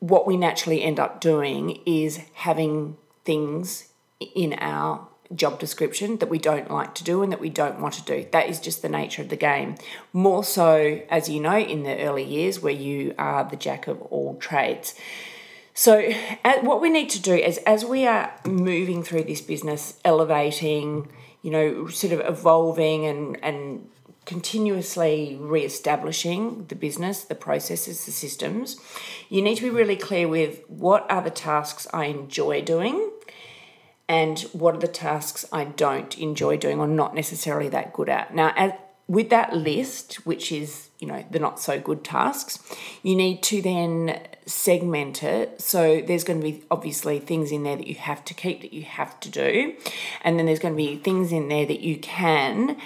What 0.00 0.26
we 0.26 0.36
naturally 0.36 0.82
end 0.82 0.98
up 0.98 1.20
doing 1.20 1.80
is 1.86 2.20
having 2.34 2.96
things 3.24 3.88
in 4.34 4.54
our 4.54 5.06
job 5.34 5.58
description 5.58 6.18
that 6.18 6.28
we 6.28 6.38
don't 6.38 6.70
like 6.70 6.94
to 6.94 7.04
do 7.04 7.22
and 7.22 7.32
that 7.32 7.40
we 7.40 7.50
don't 7.50 7.80
want 7.80 7.94
to 7.94 8.02
do. 8.02 8.26
That 8.32 8.48
is 8.48 8.60
just 8.60 8.82
the 8.82 8.88
nature 8.88 9.22
of 9.22 9.28
the 9.28 9.36
game. 9.36 9.76
More 10.12 10.44
so, 10.44 11.00
as 11.08 11.28
you 11.28 11.40
know, 11.40 11.58
in 11.58 11.84
the 11.84 11.98
early 12.00 12.24
years 12.24 12.60
where 12.60 12.72
you 12.72 13.14
are 13.18 13.44
the 13.44 13.56
jack 13.56 13.86
of 13.86 14.00
all 14.02 14.36
trades. 14.36 14.94
So, 15.74 16.12
what 16.60 16.82
we 16.82 16.90
need 16.90 17.08
to 17.10 17.22
do 17.22 17.34
is 17.34 17.58
as 17.58 17.84
we 17.84 18.06
are 18.06 18.32
moving 18.44 19.02
through 19.02 19.24
this 19.24 19.40
business, 19.40 19.98
elevating, 20.04 21.08
you 21.42 21.50
know, 21.50 21.88
sort 21.88 22.12
of 22.12 22.20
evolving 22.20 23.04
and, 23.06 23.42
and 23.42 23.88
continuously 24.24 25.36
re-establishing 25.40 26.66
the 26.66 26.76
business, 26.76 27.24
the 27.24 27.34
processes, 27.34 28.04
the 28.04 28.12
systems, 28.12 28.76
you 29.28 29.42
need 29.42 29.56
to 29.56 29.62
be 29.62 29.70
really 29.70 29.96
clear 29.96 30.28
with 30.28 30.60
what 30.68 31.04
are 31.10 31.22
the 31.22 31.30
tasks 31.30 31.88
I 31.92 32.06
enjoy 32.06 32.62
doing 32.62 33.10
and 34.08 34.40
what 34.52 34.76
are 34.76 34.80
the 34.80 34.88
tasks 34.88 35.44
I 35.52 35.64
don't 35.64 36.16
enjoy 36.18 36.56
doing 36.56 36.78
or 36.78 36.86
not 36.86 37.14
necessarily 37.14 37.68
that 37.70 37.92
good 37.92 38.08
at. 38.08 38.34
Now, 38.34 38.52
as, 38.56 38.72
with 39.08 39.30
that 39.30 39.54
list, 39.56 40.24
which 40.24 40.52
is, 40.52 40.90
you 41.00 41.08
know, 41.08 41.24
the 41.30 41.38
not 41.38 41.58
so 41.58 41.80
good 41.80 42.04
tasks, 42.04 42.60
you 43.02 43.16
need 43.16 43.42
to 43.44 43.60
then 43.60 44.20
segment 44.46 45.22
it. 45.22 45.60
So 45.60 46.00
there's 46.00 46.24
going 46.24 46.40
to 46.40 46.44
be 46.44 46.64
obviously 46.70 47.18
things 47.18 47.52
in 47.52 47.62
there 47.62 47.76
that 47.76 47.86
you 47.86 47.94
have 47.96 48.24
to 48.26 48.34
keep, 48.34 48.62
that 48.62 48.72
you 48.72 48.82
have 48.82 49.18
to 49.20 49.30
do. 49.30 49.74
And 50.22 50.38
then 50.38 50.46
there's 50.46 50.58
going 50.58 50.74
to 50.74 50.76
be 50.76 50.96
things 50.96 51.32
in 51.32 51.48
there 51.48 51.66
that 51.66 51.80
you 51.80 51.98
can 51.98 52.76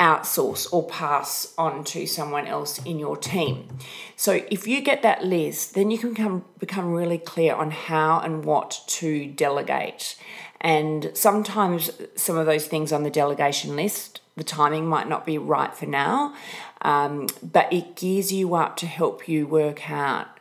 outsource 0.00 0.72
or 0.72 0.86
pass 0.86 1.52
on 1.58 1.84
to 1.84 2.06
someone 2.06 2.46
else 2.46 2.78
in 2.84 2.98
your 2.98 3.16
team. 3.16 3.68
So 4.16 4.42
if 4.50 4.66
you 4.66 4.80
get 4.80 5.02
that 5.02 5.24
list, 5.24 5.74
then 5.74 5.90
you 5.90 5.98
can 5.98 6.14
come, 6.14 6.44
become 6.58 6.92
really 6.92 7.18
clear 7.18 7.54
on 7.54 7.70
how 7.70 8.20
and 8.20 8.44
what 8.44 8.82
to 8.86 9.26
delegate. 9.26 10.16
And 10.60 11.10
sometimes 11.14 11.90
some 12.16 12.38
of 12.38 12.46
those 12.46 12.66
things 12.66 12.92
on 12.92 13.02
the 13.02 13.10
delegation 13.10 13.76
list, 13.76 14.20
the 14.36 14.44
timing 14.44 14.86
might 14.86 15.08
not 15.08 15.26
be 15.26 15.36
right 15.36 15.74
for 15.74 15.86
now, 15.86 16.34
um, 16.80 17.26
but 17.42 17.70
it 17.70 17.96
gears 17.96 18.32
you 18.32 18.54
up 18.54 18.76
to 18.76 18.86
help 18.86 19.28
you 19.28 19.46
work 19.46 19.90
out 19.90 20.39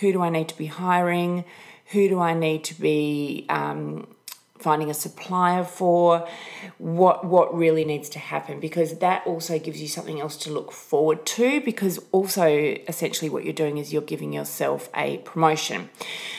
who 0.00 0.12
do 0.12 0.22
I 0.22 0.30
need 0.30 0.48
to 0.48 0.58
be 0.58 0.66
hiring, 0.66 1.44
who 1.92 2.08
do 2.08 2.20
I 2.20 2.34
need 2.34 2.64
to 2.64 2.80
be 2.80 3.46
um, 3.48 4.06
finding 4.58 4.90
a 4.90 4.94
supplier 4.94 5.64
for, 5.64 6.26
what 6.78 7.24
what 7.24 7.54
really 7.54 7.84
needs 7.84 8.08
to 8.10 8.18
happen 8.18 8.60
because 8.60 8.98
that 8.98 9.26
also 9.26 9.58
gives 9.58 9.80
you 9.80 9.88
something 9.88 10.20
else 10.20 10.36
to 10.36 10.50
look 10.50 10.72
forward 10.72 11.24
to 11.26 11.60
because 11.62 11.98
also 12.12 12.46
essentially 12.88 13.28
what 13.28 13.44
you're 13.44 13.52
doing 13.52 13.78
is 13.78 13.92
you're 13.92 14.02
giving 14.02 14.32
yourself 14.32 14.88
a 14.94 15.18
promotion. 15.18 15.88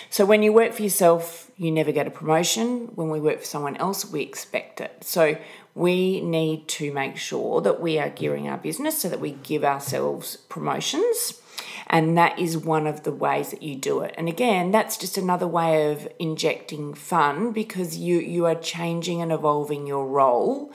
So 0.09 0.25
when 0.25 0.43
you 0.43 0.51
work 0.51 0.73
for 0.73 0.83
yourself, 0.83 1.51
you 1.57 1.71
never 1.71 1.91
get 1.91 2.07
a 2.07 2.11
promotion. 2.11 2.87
When 2.95 3.09
we 3.09 3.19
work 3.19 3.39
for 3.39 3.45
someone 3.45 3.77
else, 3.77 4.05
we 4.05 4.21
expect 4.21 4.81
it. 4.81 5.03
So 5.03 5.37
we 5.73 6.21
need 6.21 6.67
to 6.67 6.91
make 6.91 7.17
sure 7.17 7.61
that 7.61 7.79
we 7.79 7.97
are 7.97 8.09
gearing 8.09 8.49
our 8.49 8.57
business 8.57 9.01
so 9.01 9.09
that 9.09 9.19
we 9.19 9.31
give 9.31 9.63
ourselves 9.63 10.35
promotions 10.35 11.40
and 11.91 12.17
that 12.17 12.39
is 12.39 12.57
one 12.57 12.87
of 12.87 13.03
the 13.03 13.11
ways 13.11 13.51
that 13.51 13.61
you 13.61 13.75
do 13.75 13.99
it. 13.99 14.15
And 14.17 14.29
again, 14.29 14.71
that's 14.71 14.95
just 14.95 15.17
another 15.17 15.45
way 15.45 15.91
of 15.91 16.07
injecting 16.17 16.93
fun 16.93 17.51
because 17.51 17.97
you, 17.97 18.19
you 18.19 18.45
are 18.45 18.55
changing 18.55 19.21
and 19.21 19.31
evolving 19.31 19.85
your 19.85 20.07
role 20.07 20.71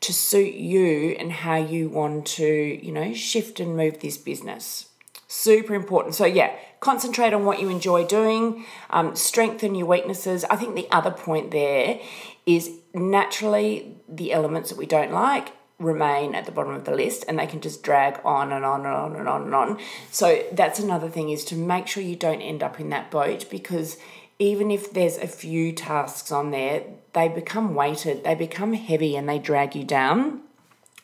to 0.00 0.12
suit 0.12 0.54
you 0.54 1.16
and 1.18 1.32
how 1.32 1.56
you 1.56 1.88
want 1.88 2.26
to, 2.26 2.46
you 2.46 2.92
know, 2.92 3.12
shift 3.12 3.58
and 3.58 3.76
move 3.76 3.98
this 3.98 4.16
business. 4.16 4.88
Super 5.26 5.74
important. 5.74 6.14
So, 6.14 6.26
yeah, 6.26 6.54
concentrate 6.78 7.32
on 7.32 7.44
what 7.44 7.60
you 7.60 7.68
enjoy 7.68 8.06
doing, 8.06 8.64
um, 8.90 9.16
strengthen 9.16 9.74
your 9.74 9.86
weaknesses. 9.86 10.44
I 10.44 10.54
think 10.54 10.76
the 10.76 10.88
other 10.92 11.10
point 11.10 11.50
there 11.50 11.98
is 12.46 12.70
naturally 12.94 13.96
the 14.08 14.32
elements 14.32 14.70
that 14.70 14.78
we 14.78 14.86
don't 14.86 15.12
like 15.12 15.52
remain 15.82 16.34
at 16.34 16.46
the 16.46 16.52
bottom 16.52 16.74
of 16.74 16.84
the 16.84 16.94
list 16.94 17.24
and 17.28 17.38
they 17.38 17.46
can 17.46 17.60
just 17.60 17.82
drag 17.82 18.20
on 18.24 18.52
and 18.52 18.64
on 18.64 18.86
and 18.86 18.94
on 18.94 19.16
and 19.16 19.28
on 19.28 19.42
and 19.42 19.54
on. 19.54 19.78
So 20.10 20.44
that's 20.52 20.78
another 20.78 21.08
thing 21.08 21.30
is 21.30 21.44
to 21.46 21.56
make 21.56 21.86
sure 21.86 22.02
you 22.02 22.16
don't 22.16 22.40
end 22.40 22.62
up 22.62 22.80
in 22.80 22.90
that 22.90 23.10
boat 23.10 23.50
because 23.50 23.96
even 24.38 24.70
if 24.70 24.92
there's 24.92 25.18
a 25.18 25.28
few 25.28 25.72
tasks 25.72 26.32
on 26.32 26.50
there, 26.50 26.84
they 27.12 27.28
become 27.28 27.74
weighted, 27.74 28.24
they 28.24 28.34
become 28.34 28.72
heavy 28.72 29.16
and 29.16 29.28
they 29.28 29.38
drag 29.38 29.74
you 29.74 29.84
down. 29.84 30.40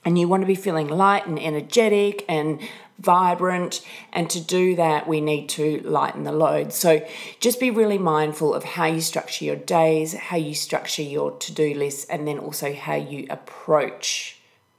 And 0.04 0.18
you 0.18 0.26
want 0.26 0.42
to 0.42 0.47
be 0.47 0.54
feeling 0.54 0.88
light 0.88 1.26
and 1.26 1.38
energetic 1.38 2.25
and 2.28 2.61
vibrant. 2.99 3.85
And 4.12 4.30
to 4.30 4.40
do 4.40 4.75
that, 4.76 5.06
we 5.06 5.20
need 5.20 5.49
to 5.50 5.80
lighten 5.80 6.25
the 6.25 6.32
load. 6.32 6.73
So 6.73 7.06
just 7.40 7.61
be 7.61 7.70
really 7.70 7.99
mindful 7.99 8.54
of 8.54 8.64
how 8.64 8.87
you 8.87 9.00
structure 9.00 9.44
your 9.44 9.56
days, 9.56 10.14
how 10.14 10.37
you 10.37 10.54
structure 10.54 11.02
your 11.02 11.32
to 11.38 11.52
do 11.52 11.75
lists, 11.75 12.06
and 12.06 12.26
then 12.26 12.38
also 12.38 12.73
how 12.73 12.94
you 12.94 13.26
approach 13.28 14.38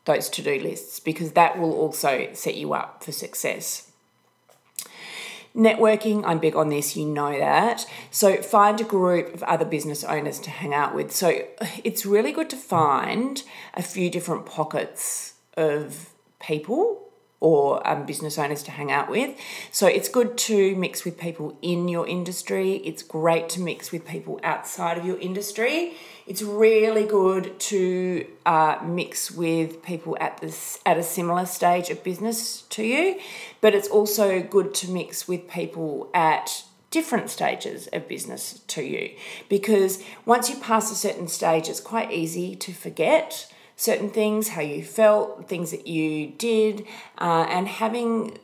those 0.09 0.27
to 0.29 0.41
do 0.41 0.59
lists 0.59 0.99
because 0.99 1.33
that 1.33 1.59
will 1.59 1.73
also 1.73 2.27
set 2.33 2.55
you 2.55 2.73
up 2.73 3.03
for 3.03 3.11
success. 3.11 3.91
Networking, 5.55 6.23
I'm 6.25 6.39
big 6.39 6.55
on 6.55 6.69
this, 6.69 6.95
you 6.95 7.05
know 7.05 7.37
that. 7.37 7.85
So 8.11 8.41
find 8.41 8.79
a 8.81 8.83
group 8.83 9.33
of 9.33 9.43
other 9.43 9.65
business 9.65 10.03
owners 10.03 10.39
to 10.41 10.49
hang 10.49 10.73
out 10.73 10.93
with. 10.93 11.11
So 11.11 11.43
it's 11.83 12.05
really 12.05 12.31
good 12.31 12.49
to 12.51 12.55
find 12.55 13.43
a 13.73 13.81
few 13.81 14.09
different 14.09 14.45
pockets 14.45 15.33
of 15.57 16.09
people 16.39 17.09
or 17.39 17.87
um, 17.87 18.05
business 18.05 18.37
owners 18.37 18.63
to 18.63 18.71
hang 18.71 18.91
out 18.91 19.09
with. 19.09 19.37
So 19.71 19.87
it's 19.87 20.09
good 20.09 20.37
to 20.39 20.75
mix 20.75 21.05
with 21.05 21.17
people 21.17 21.57
in 21.61 21.87
your 21.87 22.07
industry. 22.07 22.77
It's 22.77 23.01
great 23.01 23.47
to 23.49 23.61
mix 23.61 23.91
with 23.91 24.05
people 24.05 24.39
outside 24.43 24.97
of 24.97 25.05
your 25.05 25.17
industry. 25.19 25.95
It's 26.29 26.43
really 26.43 27.05
good 27.05 27.59
to 27.59 28.27
uh, 28.45 28.77
mix 28.85 29.31
with 29.31 29.81
people 29.81 30.15
at 30.21 30.37
this 30.37 30.77
at 30.85 30.95
a 30.95 31.01
similar 31.01 31.47
stage 31.47 31.89
of 31.89 32.03
business 32.03 32.61
to 32.69 32.83
you, 32.83 33.19
but 33.61 33.73
it's 33.73 33.87
also 33.87 34.39
good 34.39 34.75
to 34.75 34.91
mix 34.91 35.27
with 35.27 35.49
people 35.49 36.07
at 36.13 36.65
different 36.91 37.31
stages 37.31 37.87
of 37.87 38.07
business 38.07 38.59
to 38.67 38.83
you 38.83 39.15
because 39.49 40.03
once 40.23 40.51
you 40.51 40.57
pass 40.57 40.91
a 40.91 40.95
certain 40.95 41.27
stage, 41.27 41.67
it's 41.67 41.79
quite 41.79 42.11
easy 42.11 42.55
to 42.57 42.73
forget 42.73 43.51
certain 43.75 44.11
things, 44.11 44.49
how 44.49 44.61
you 44.61 44.83
felt, 44.83 45.49
things 45.49 45.71
that 45.71 45.87
you 45.87 46.27
did, 46.27 46.85
uh, 47.17 47.47
and 47.49 47.67
having 47.67 48.37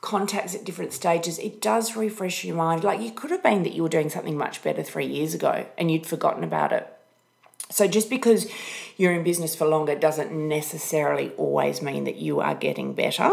contacts 0.00 0.56
at 0.56 0.64
different 0.64 0.92
stages, 0.92 1.38
it 1.38 1.60
does 1.60 1.94
refresh 1.94 2.42
your 2.42 2.56
mind. 2.56 2.82
Like 2.82 3.00
you 3.00 3.12
could 3.12 3.30
have 3.30 3.44
been 3.44 3.62
that 3.62 3.74
you 3.74 3.84
were 3.84 3.88
doing 3.88 4.10
something 4.10 4.36
much 4.36 4.60
better 4.64 4.82
three 4.82 5.06
years 5.06 5.34
ago 5.34 5.66
and 5.78 5.88
you'd 5.88 6.04
forgotten 6.04 6.42
about 6.42 6.72
it. 6.72 6.97
So 7.70 7.86
just 7.86 8.08
because 8.08 8.50
you're 8.96 9.12
in 9.12 9.22
business 9.22 9.54
for 9.54 9.66
longer 9.66 9.94
doesn't 9.94 10.32
necessarily 10.32 11.30
always 11.36 11.82
mean 11.82 12.04
that 12.04 12.16
you 12.16 12.40
are 12.40 12.54
getting 12.54 12.94
better. 12.94 13.30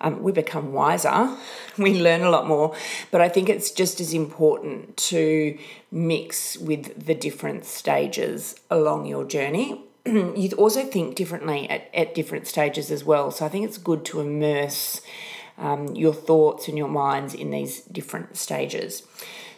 Um, 0.00 0.22
we 0.22 0.32
become 0.32 0.72
wiser, 0.72 1.36
we 1.78 2.00
learn 2.00 2.22
a 2.22 2.30
lot 2.30 2.46
more, 2.46 2.74
but 3.10 3.20
I 3.20 3.28
think 3.28 3.48
it's 3.48 3.70
just 3.70 4.00
as 4.00 4.14
important 4.14 4.96
to 4.96 5.58
mix 5.90 6.56
with 6.56 7.06
the 7.06 7.14
different 7.14 7.64
stages 7.64 8.58
along 8.70 9.06
your 9.06 9.24
journey 9.24 9.82
you 10.36 10.50
also 10.56 10.84
think 10.84 11.16
differently 11.16 11.68
at, 11.68 11.90
at 11.92 12.14
different 12.14 12.46
stages 12.46 12.90
as 12.90 13.04
well. 13.04 13.30
So 13.30 13.44
I 13.44 13.48
think 13.48 13.66
it's 13.66 13.78
good 13.78 14.04
to 14.06 14.20
immerse 14.20 15.00
um, 15.58 15.94
your 15.96 16.14
thoughts 16.14 16.68
and 16.68 16.78
your 16.78 16.88
minds 16.88 17.34
in 17.34 17.50
these 17.50 17.80
different 17.80 18.36
stages. 18.36 19.02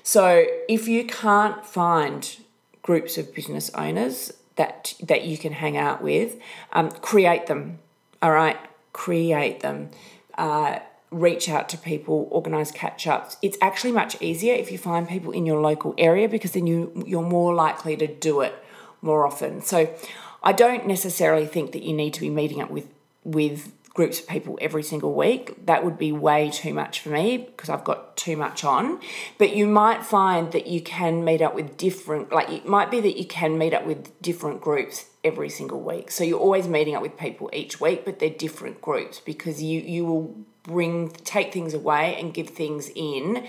So 0.03 0.47
if 0.69 0.89
you 0.89 1.05
can't 1.05 1.67
find 1.67 2.37
groups 2.83 3.19
of 3.19 3.35
business 3.35 3.71
owners 3.75 4.33
that 4.57 4.95
that 5.03 5.25
you 5.25 5.39
can 5.39 5.53
hang 5.53 5.77
out 5.77 6.03
with, 6.03 6.37
um, 6.73 6.91
create 6.91 7.47
them. 7.47 7.79
All 8.21 8.33
right, 8.33 8.59
create 8.93 9.61
them. 9.61 9.91
Uh, 10.37 10.81
reach 11.11 11.49
out 11.49 11.69
to 11.71 11.79
people, 11.79 12.29
organize 12.31 12.71
catch 12.71 13.07
ups. 13.07 13.37
It's 13.41 13.57
actually 13.63 13.93
much 13.93 14.21
easier 14.21 14.55
if 14.55 14.71
you 14.71 14.79
find 14.79 15.09
people 15.09 15.33
in 15.33 15.47
your 15.47 15.61
local 15.61 15.95
area 15.97 16.29
because 16.29 16.53
then 16.53 16.67
you 16.67 17.05
you're 17.07 17.23
more 17.23 17.55
likely 17.55 17.97
to 17.97 18.07
do 18.07 18.41
it 18.41 18.55
more 19.01 19.27
often. 19.27 19.63
So 19.63 19.95
I 20.43 20.53
don't 20.53 20.87
necessarily 20.87 21.47
think 21.47 21.73
that 21.73 21.83
you 21.83 21.93
need 21.93 22.15
to 22.15 22.21
be 22.21 22.31
meeting 22.31 22.61
up 22.61 22.71
with 22.71 22.89
with 23.25 23.73
groups 23.99 24.21
of 24.21 24.29
people 24.29 24.57
every 24.61 24.85
single 24.85 25.13
week. 25.13 25.67
That 25.67 25.85
would 25.85 25.99
be 25.99 26.13
way 26.13 26.51
too 26.51 26.73
much 26.73 27.01
for 27.01 27.09
me 27.09 27.37
because 27.37 27.69
I've 27.69 27.83
got 27.83 28.17
too 28.17 28.37
much 28.37 28.63
on. 28.63 29.01
But 29.39 29.57
you 29.57 29.67
might 29.67 30.07
find 30.07 30.53
that 30.53 30.69
you 30.69 30.81
can 30.81 31.25
meet 31.25 31.43
up 31.43 31.53
with 31.53 31.77
different 31.77 32.31
like 32.31 32.49
it 32.49 32.65
might 32.65 32.93
be 32.93 33.01
that 33.01 33.19
you 33.19 33.27
can 33.27 33.59
meet 33.59 33.75
up 33.75 33.85
with 33.85 34.01
different 34.23 34.61
groups 34.61 35.07
every 35.25 35.49
single 35.49 35.81
week. 35.81 36.13
So 36.13 36.23
you're 36.23 36.39
always 36.39 36.69
meeting 36.69 36.95
up 36.95 37.03
with 37.03 37.19
people 37.19 37.51
each 37.53 37.81
week, 37.81 38.05
but 38.05 38.21
they're 38.21 38.31
different 38.31 38.81
groups 38.81 39.19
because 39.19 39.61
you 39.61 39.81
you 39.81 40.05
will 40.05 40.37
bring 40.63 41.11
take 41.11 41.53
things 41.53 41.75
away 41.75 42.15
and 42.21 42.33
give 42.33 42.51
things 42.51 42.89
in 42.95 43.49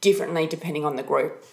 differently 0.00 0.48
depending 0.48 0.84
on 0.84 0.96
the 0.96 1.04
group. 1.04 1.44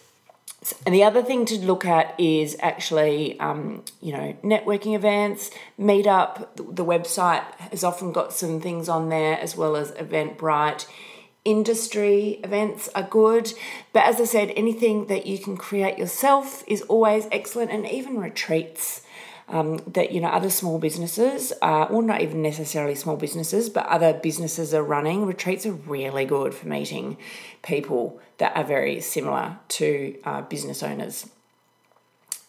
And 0.86 0.94
the 0.94 1.02
other 1.02 1.22
thing 1.22 1.44
to 1.46 1.58
look 1.58 1.84
at 1.84 2.18
is 2.20 2.56
actually, 2.60 3.38
um, 3.40 3.84
you 4.00 4.12
know, 4.12 4.36
networking 4.44 4.94
events, 4.94 5.50
Meetup. 5.78 6.48
The 6.56 6.84
website 6.84 7.42
has 7.70 7.82
often 7.82 8.12
got 8.12 8.32
some 8.32 8.60
things 8.60 8.88
on 8.88 9.08
there 9.08 9.38
as 9.38 9.56
well 9.56 9.74
as 9.74 9.90
Eventbrite. 9.92 10.86
Industry 11.44 12.40
events 12.44 12.88
are 12.94 13.02
good, 13.02 13.52
but 13.92 14.04
as 14.04 14.20
I 14.20 14.24
said, 14.24 14.52
anything 14.54 15.06
that 15.06 15.26
you 15.26 15.38
can 15.38 15.56
create 15.56 15.98
yourself 15.98 16.62
is 16.68 16.82
always 16.82 17.26
excellent, 17.32 17.72
and 17.72 17.84
even 17.88 18.18
retreats 18.18 19.02
um, 19.52 19.76
that 19.86 20.12
you 20.12 20.20
know 20.20 20.28
other 20.28 20.50
small 20.50 20.78
businesses, 20.78 21.52
or 21.62 22.02
not 22.02 22.22
even 22.22 22.42
necessarily 22.42 22.94
small 22.94 23.16
businesses, 23.16 23.68
but 23.68 23.86
other 23.86 24.14
businesses 24.14 24.74
are 24.74 24.82
running. 24.82 25.26
Retreats 25.26 25.66
are 25.66 25.72
really 25.72 26.24
good 26.24 26.54
for 26.54 26.66
meeting 26.66 27.18
people 27.62 28.20
that 28.38 28.56
are 28.56 28.64
very 28.64 29.00
similar 29.00 29.58
to 29.68 30.18
uh, 30.24 30.42
business 30.42 30.82
owners. 30.82 31.28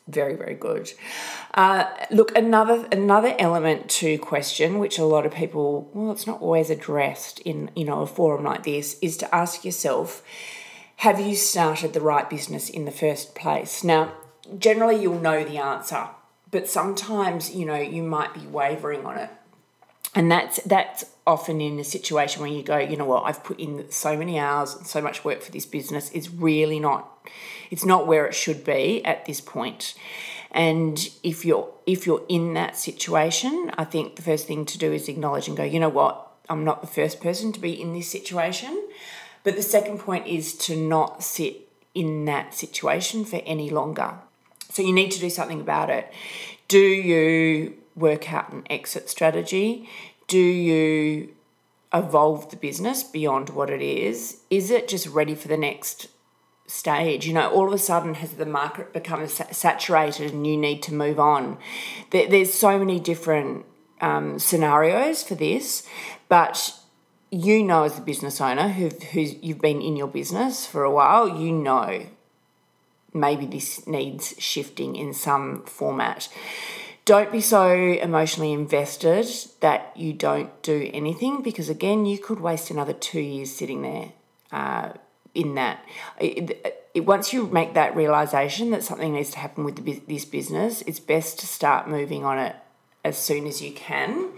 Very 0.08 0.36
very 0.36 0.56
good. 0.56 0.92
Uh, 1.54 1.86
look, 2.10 2.36
another 2.38 2.88
another 2.92 3.36
element 3.38 3.90
to 3.90 4.18
question, 4.18 4.80
which 4.80 4.98
a 4.98 5.06
lot 5.06 5.26
of 5.26 5.34
people 5.34 5.90
well, 5.94 6.12
it's 6.12 6.26
not 6.26 6.42
always 6.42 6.70
addressed 6.70 7.40
in 7.42 7.70
you 7.76 7.86
know 7.86 8.02
a 8.02 8.08
forum 8.08 8.46
like 8.46 8.64
this, 8.64 8.98
is 9.02 9.18
to 9.18 9.36
ask 9.36 9.66
yourself, 9.66 10.24
have 10.98 11.20
you 11.20 11.36
started 11.36 11.92
the 11.92 12.02
right 12.02 12.30
business 12.30 12.70
in 12.70 12.86
the 12.86 12.92
first 12.92 13.36
place? 13.36 13.84
Now, 13.84 14.14
generally 14.58 15.02
you'll 15.02 15.20
know 15.20 15.44
the 15.44 15.58
answer 15.58 16.08
but 16.54 16.70
sometimes 16.70 17.54
you 17.54 17.66
know 17.66 17.76
you 17.76 18.04
might 18.04 18.34
be 18.34 18.48
wavering 18.48 19.06
on 19.06 19.18
it. 19.18 19.30
And 20.16 20.32
that's 20.32 20.62
that's 20.64 21.04
often 21.26 21.60
in 21.60 21.80
a 21.80 21.84
situation 21.84 22.42
where 22.42 22.52
you 22.52 22.64
go 22.64 22.78
you 22.78 22.96
know 22.96 23.06
what? 23.06 23.24
I've 23.24 23.44
put 23.44 23.60
in 23.60 23.92
so 23.92 24.16
many 24.16 24.40
hours 24.40 24.76
and 24.76 24.88
so 24.88 25.02
much 25.02 25.26
work 25.26 25.42
for 25.42 25.52
this 25.52 25.66
business. 25.66 26.10
It's 26.14 26.30
really 26.30 26.80
not 26.80 27.28
it's 27.72 27.84
not 27.84 28.08
where 28.08 28.26
it 28.28 28.36
should 28.36 28.64
be 28.64 29.04
at 29.04 29.26
this 29.26 29.42
point. 29.42 29.96
And 30.52 31.10
if 31.24 31.44
you're 31.44 31.70
if 31.88 32.06
you're 32.06 32.24
in 32.30 32.54
that 32.54 32.78
situation 32.78 33.72
i 33.78 33.84
think 33.84 34.16
the 34.16 34.22
first 34.22 34.48
thing 34.48 34.66
to 34.66 34.78
do 34.78 34.94
is 34.94 35.10
acknowledge 35.10 35.48
and 35.50 35.58
go 35.58 35.64
you 35.64 35.80
know 35.80 35.90
what? 35.90 36.30
I'm 36.48 36.64
not 36.64 36.82
the 36.82 36.88
first 36.88 37.20
person 37.20 37.52
to 37.54 37.60
be 37.60 37.82
in 37.82 37.94
this 37.94 38.10
situation. 38.10 38.88
But 39.44 39.56
the 39.56 39.64
second 39.64 39.98
point 40.00 40.28
is 40.28 40.56
to 40.68 40.76
not 40.78 41.24
sit 41.24 41.68
in 41.96 42.26
that 42.26 42.54
situation 42.54 43.26
for 43.26 43.42
any 43.46 43.70
longer 43.70 44.20
so 44.74 44.82
you 44.82 44.92
need 44.92 45.12
to 45.12 45.20
do 45.20 45.30
something 45.30 45.62
about 45.62 45.92
it. 45.92 46.12
Do 46.68 46.80
you 46.80 47.76
work 47.96 48.34
out 48.34 48.52
an 48.52 48.64
exit 48.72 49.08
strategy? 49.08 49.88
Do 50.28 50.40
you 50.40 51.36
evolve 51.94 52.50
the 52.50 52.56
business 52.56 53.04
beyond 53.04 53.52
what 53.52 53.70
it 53.70 53.84
is? 53.84 54.40
Is 54.50 54.72
it 54.72 54.88
just 54.88 55.06
ready 55.06 55.36
for 55.36 55.48
the 55.48 55.58
next 55.58 56.08
stage? 56.66 57.28
You 57.28 57.34
know, 57.34 57.52
all 57.52 57.68
of 57.68 57.74
a 57.74 57.78
sudden, 57.78 58.16
has 58.16 58.32
the 58.32 58.48
market 58.48 58.94
become 58.94 59.28
saturated 59.28 60.34
and 60.34 60.48
you 60.48 60.58
need 60.58 60.82
to 60.84 60.94
move 60.94 61.20
on? 61.20 61.60
there's 62.10 62.52
so 62.52 62.80
many 62.80 63.00
different 63.00 63.66
um, 64.02 64.40
scenarios 64.40 65.22
for 65.22 65.36
this, 65.36 65.88
but 66.30 66.74
you 67.30 67.64
know, 67.64 67.84
as 67.84 68.00
a 68.00 68.02
business 68.02 68.42
owner 68.42 68.70
who 68.70 68.90
who's 69.12 69.36
you've 69.44 69.62
been 69.62 69.84
in 69.84 69.96
your 69.96 70.08
business 70.08 70.66
for 70.66 70.84
a 70.84 70.92
while, 70.92 71.30
you 71.30 71.52
know 71.52 72.08
maybe 73.14 73.46
this 73.46 73.86
needs 73.88 74.34
shifting 74.38 74.96
in 74.96 75.14
some 75.14 75.64
format. 75.66 76.30
Don't 77.06 77.32
be 77.32 77.42
so 77.42 77.70
emotionally 77.74 78.54
invested 78.54 79.28
that 79.60 79.92
you 79.96 80.14
don't 80.14 80.62
do 80.62 80.90
anything 80.94 81.42
because, 81.42 81.68
again, 81.68 82.06
you 82.06 82.18
could 82.18 82.40
waste 82.40 82.72
another 82.72 82.94
two 82.94 83.20
years 83.20 83.54
sitting 83.54 83.82
there 83.82 84.14
uh, 84.52 84.94
in 85.36 85.56
that. 85.56 85.84
It, 86.20 86.82
it, 86.94 87.06
once 87.06 87.34
you 87.34 87.48
make 87.48 87.74
that 87.74 87.96
realization 87.96 88.72
that 88.72 88.84
something 88.84 89.14
needs 89.14 89.32
to 89.32 89.40
happen 89.40 89.66
with 89.66 89.84
the, 89.84 90.02
this 90.08 90.24
business, 90.24 90.82
it's 90.84 91.00
best 91.00 91.40
to 91.40 91.48
start 91.48 91.90
moving 91.90 92.24
on 92.24 92.40
it 92.40 92.56
as 93.04 93.18
soon 93.18 93.48
as 93.48 93.62
you 93.62 93.74
can. 93.74 94.30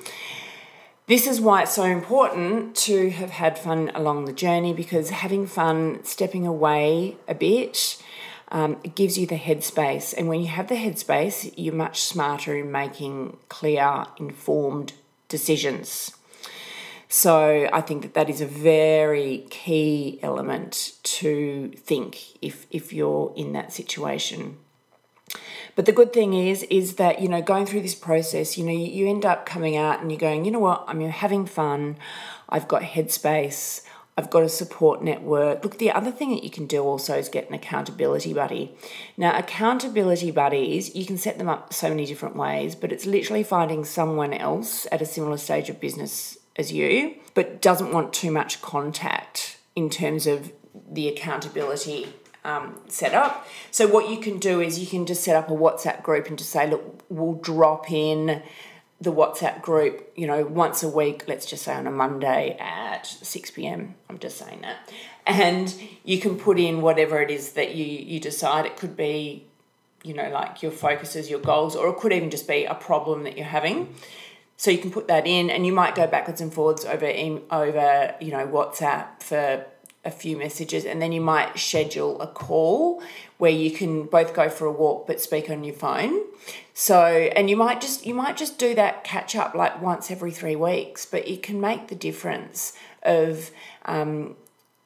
This 1.07 1.27
is 1.27 1.39
why 1.39 1.63
it's 1.63 1.73
so 1.73 1.83
important 1.83 2.75
to 2.77 3.11
have 3.11 3.29
had 3.29 3.59
fun 3.59 3.91
along 3.93 4.25
the 4.25 4.33
journey 4.33 4.73
because 4.73 5.11
having 5.11 5.45
fun, 5.45 6.03
stepping 6.03 6.47
away 6.47 7.17
a 7.27 7.35
bit, 7.35 8.01
um, 8.55 8.77
it 8.85 8.95
gives 8.95 9.17
you 9.17 9.27
the 9.27 9.35
headspace. 9.37 10.13
And 10.17 10.29
when 10.29 10.39
you 10.39 10.47
have 10.47 10.69
the 10.69 10.75
headspace, 10.75 11.53
you're 11.57 11.73
much 11.73 12.01
smarter 12.01 12.55
in 12.57 12.71
making 12.71 13.35
clear, 13.49 14.05
informed 14.17 14.93
decisions. 15.27 16.15
So 17.09 17.69
I 17.73 17.81
think 17.81 18.03
that 18.03 18.13
that 18.13 18.29
is 18.29 18.39
a 18.39 18.45
very 18.45 19.45
key 19.49 20.19
element 20.23 20.93
to 21.03 21.73
think 21.75 22.41
if, 22.41 22.65
if 22.71 22.93
you're 22.93 23.33
in 23.35 23.51
that 23.51 23.73
situation. 23.73 24.57
But 25.75 25.85
the 25.85 25.91
good 25.91 26.13
thing 26.13 26.33
is, 26.33 26.63
is 26.63 26.95
that, 26.95 27.21
you 27.21 27.27
know, 27.27 27.41
going 27.41 27.65
through 27.65 27.81
this 27.81 27.93
process, 27.93 28.57
you 28.57 28.63
know, 28.63 28.71
you, 28.71 29.09
end 29.09 29.25
up 29.25 29.45
coming 29.45 29.75
out 29.75 29.99
and 29.99 30.09
you're 30.09 30.17
going, 30.17 30.45
you 30.45 30.51
know 30.51 30.59
what, 30.59 30.85
I'm 30.87 31.01
having 31.01 31.45
fun, 31.45 31.97
I've 32.47 32.69
got 32.69 32.83
headspace, 32.83 33.81
I've 34.17 34.29
got 34.29 34.43
a 34.43 34.49
support 34.49 35.03
network. 35.03 35.63
Look, 35.63 35.77
the 35.77 35.91
other 35.91 36.11
thing 36.11 36.29
that 36.31 36.43
you 36.43 36.49
can 36.49 36.67
do 36.67 36.81
also 36.81 37.17
is 37.17 37.27
get 37.27 37.49
an 37.49 37.55
accountability 37.55 38.33
buddy. 38.33 38.73
Now, 39.17 39.37
accountability 39.37 40.31
buddies, 40.31 40.95
you 40.95 41.05
can 41.05 41.17
set 41.17 41.37
them 41.37 41.49
up 41.49 41.73
so 41.73 41.89
many 41.89 42.05
different 42.05 42.37
ways, 42.37 42.75
but 42.75 42.93
it's 42.93 43.05
literally 43.05 43.43
finding 43.43 43.83
someone 43.83 44.33
else 44.33 44.87
at 44.89 45.01
a 45.01 45.05
similar 45.05 45.37
stage 45.37 45.69
of 45.69 45.81
business 45.81 46.37
as 46.55 46.71
you, 46.71 47.15
but 47.33 47.61
doesn't 47.61 47.91
want 47.91 48.13
too 48.13 48.31
much 48.31 48.61
contact 48.61 49.57
in 49.75 49.89
terms 49.89 50.27
of 50.27 50.53
the 50.89 51.09
accountability 51.09 52.07
um, 52.45 52.79
setup. 52.87 53.45
So, 53.71 53.85
what 53.85 54.09
you 54.09 54.19
can 54.19 54.39
do 54.39 54.61
is 54.61 54.79
you 54.79 54.87
can 54.87 55.05
just 55.05 55.23
set 55.23 55.35
up 55.35 55.49
a 55.49 55.53
WhatsApp 55.53 56.03
group 56.03 56.27
and 56.27 56.37
just 56.37 56.51
say, 56.51 56.69
look, 56.69 57.01
we'll 57.09 57.33
drop 57.33 57.91
in 57.91 58.41
the 59.01 59.11
WhatsApp 59.11 59.61
group, 59.61 60.09
you 60.15 60.25
know, 60.25 60.45
once 60.45 60.81
a 60.81 60.89
week, 60.89 61.25
let's 61.27 61.45
just 61.45 61.63
say 61.63 61.73
on 61.73 61.85
a 61.85 61.91
Monday 61.91 62.55
at 62.59 63.05
6 63.05 63.51
p.m. 63.51 63.95
I'm 64.09 64.19
just 64.19 64.37
saying 64.37 64.61
that. 64.61 64.89
And 65.27 65.75
you 66.03 66.19
can 66.19 66.37
put 66.37 66.59
in 66.59 66.81
whatever 66.81 67.21
it 67.21 67.29
is 67.29 67.53
that 67.53 67.75
you, 67.75 67.85
you 67.85 68.19
decide. 68.19 68.65
It 68.65 68.77
could 68.77 68.95
be, 68.95 69.45
you 70.03 70.13
know, 70.13 70.29
like 70.29 70.61
your 70.61 70.71
focuses, 70.71 71.29
your 71.29 71.39
goals, 71.39 71.75
or 71.75 71.89
it 71.89 71.97
could 71.97 72.13
even 72.13 72.29
just 72.29 72.47
be 72.47 72.65
a 72.65 72.75
problem 72.75 73.23
that 73.23 73.35
you're 73.35 73.45
having. 73.45 73.93
So 74.57 74.71
you 74.71 74.77
can 74.77 74.91
put 74.91 75.07
that 75.09 75.27
in 75.27 75.49
and 75.49 75.65
you 75.65 75.73
might 75.73 75.95
go 75.95 76.07
backwards 76.07 76.39
and 76.39 76.53
forwards 76.53 76.85
over 76.85 77.05
over, 77.05 78.15
you 78.21 78.31
know, 78.31 78.47
WhatsApp 78.47 79.21
for 79.21 79.65
a 80.05 80.11
few 80.11 80.37
messages 80.37 80.85
and 80.85 81.01
then 81.01 81.11
you 81.11 81.19
might 81.19 81.57
schedule 81.57 82.21
a 82.21 82.27
call 82.27 83.01
where 83.37 83.51
you 83.51 83.71
can 83.71 84.03
both 84.03 84.33
go 84.33 84.47
for 84.47 84.65
a 84.65 84.71
walk 84.71 85.07
but 85.07 85.19
speak 85.19 85.49
on 85.49 85.63
your 85.63 85.75
phone. 85.75 86.21
So 86.73 87.05
and 87.35 87.49
you 87.49 87.57
might 87.57 87.81
just 87.81 88.05
you 88.05 88.13
might 88.13 88.37
just 88.37 88.57
do 88.59 88.75
that 88.75 89.03
catch 89.03 89.35
up 89.35 89.55
like 89.55 89.81
once 89.81 90.11
every 90.11 90.31
three 90.31 90.55
weeks 90.55 91.05
but 91.05 91.27
it 91.27 91.41
can 91.41 91.59
make 91.59 91.87
the 91.87 91.95
difference 91.95 92.73
of 93.03 93.51
um, 93.85 94.35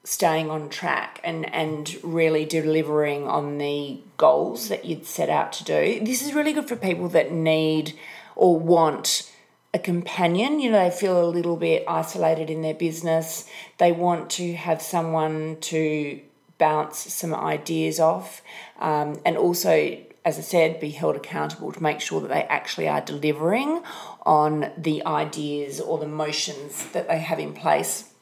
staying 0.03 0.49
on 0.49 0.69
track 0.69 1.19
and 1.23 1.53
and 1.53 1.97
really 2.01 2.45
delivering 2.45 3.27
on 3.27 3.57
the 3.57 3.99
goals 4.17 4.69
that 4.69 4.85
you'd 4.85 5.05
set 5.05 5.29
out 5.29 5.51
to 5.53 5.63
do. 5.63 5.99
This 6.03 6.21
is 6.21 6.33
really 6.33 6.53
good 6.53 6.67
for 6.67 6.75
people 6.75 7.09
that 7.09 7.31
need 7.31 7.93
or 8.35 8.57
want 8.57 9.28
a 9.73 9.79
companion. 9.79 10.59
You 10.59 10.71
know, 10.71 10.89
they 10.89 10.95
feel 10.95 11.23
a 11.23 11.29
little 11.29 11.57
bit 11.57 11.83
isolated 11.87 12.49
in 12.49 12.61
their 12.61 12.73
business. 12.73 13.47
They 13.77 13.91
want 13.91 14.29
to 14.31 14.53
have 14.53 14.81
someone 14.81 15.57
to 15.61 16.21
bounce 16.57 16.97
some 17.13 17.33
ideas 17.33 17.99
off, 17.99 18.41
um, 18.79 19.19
and 19.25 19.37
also, 19.37 19.97
as 20.25 20.37
I 20.37 20.41
said, 20.41 20.79
be 20.81 20.89
held 20.89 21.15
accountable 21.15 21.71
to 21.71 21.81
make 21.81 22.01
sure 22.01 22.19
that 22.19 22.27
they 22.27 22.43
actually 22.43 22.89
are 22.89 22.99
delivering 22.99 23.81
on 24.25 24.71
the 24.77 25.05
ideas 25.05 25.79
or 25.79 25.97
the 25.97 26.07
motions 26.07 26.91
that 26.91 27.07
they 27.07 27.19
have 27.19 27.39
in 27.39 27.53
place. 27.53 28.13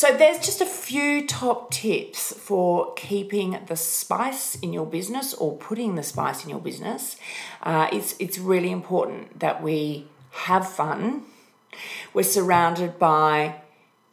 So, 0.00 0.16
there's 0.16 0.38
just 0.38 0.62
a 0.62 0.64
few 0.64 1.26
top 1.26 1.70
tips 1.70 2.32
for 2.32 2.94
keeping 2.94 3.58
the 3.66 3.76
spice 3.76 4.54
in 4.54 4.72
your 4.72 4.86
business 4.86 5.34
or 5.34 5.58
putting 5.58 5.94
the 5.94 6.02
spice 6.02 6.42
in 6.42 6.48
your 6.48 6.58
business. 6.58 7.18
Uh, 7.62 7.86
it's, 7.92 8.14
it's 8.18 8.38
really 8.38 8.70
important 8.70 9.40
that 9.40 9.62
we 9.62 10.06
have 10.30 10.66
fun. 10.66 11.24
We're 12.14 12.22
surrounded 12.22 12.98
by 12.98 13.56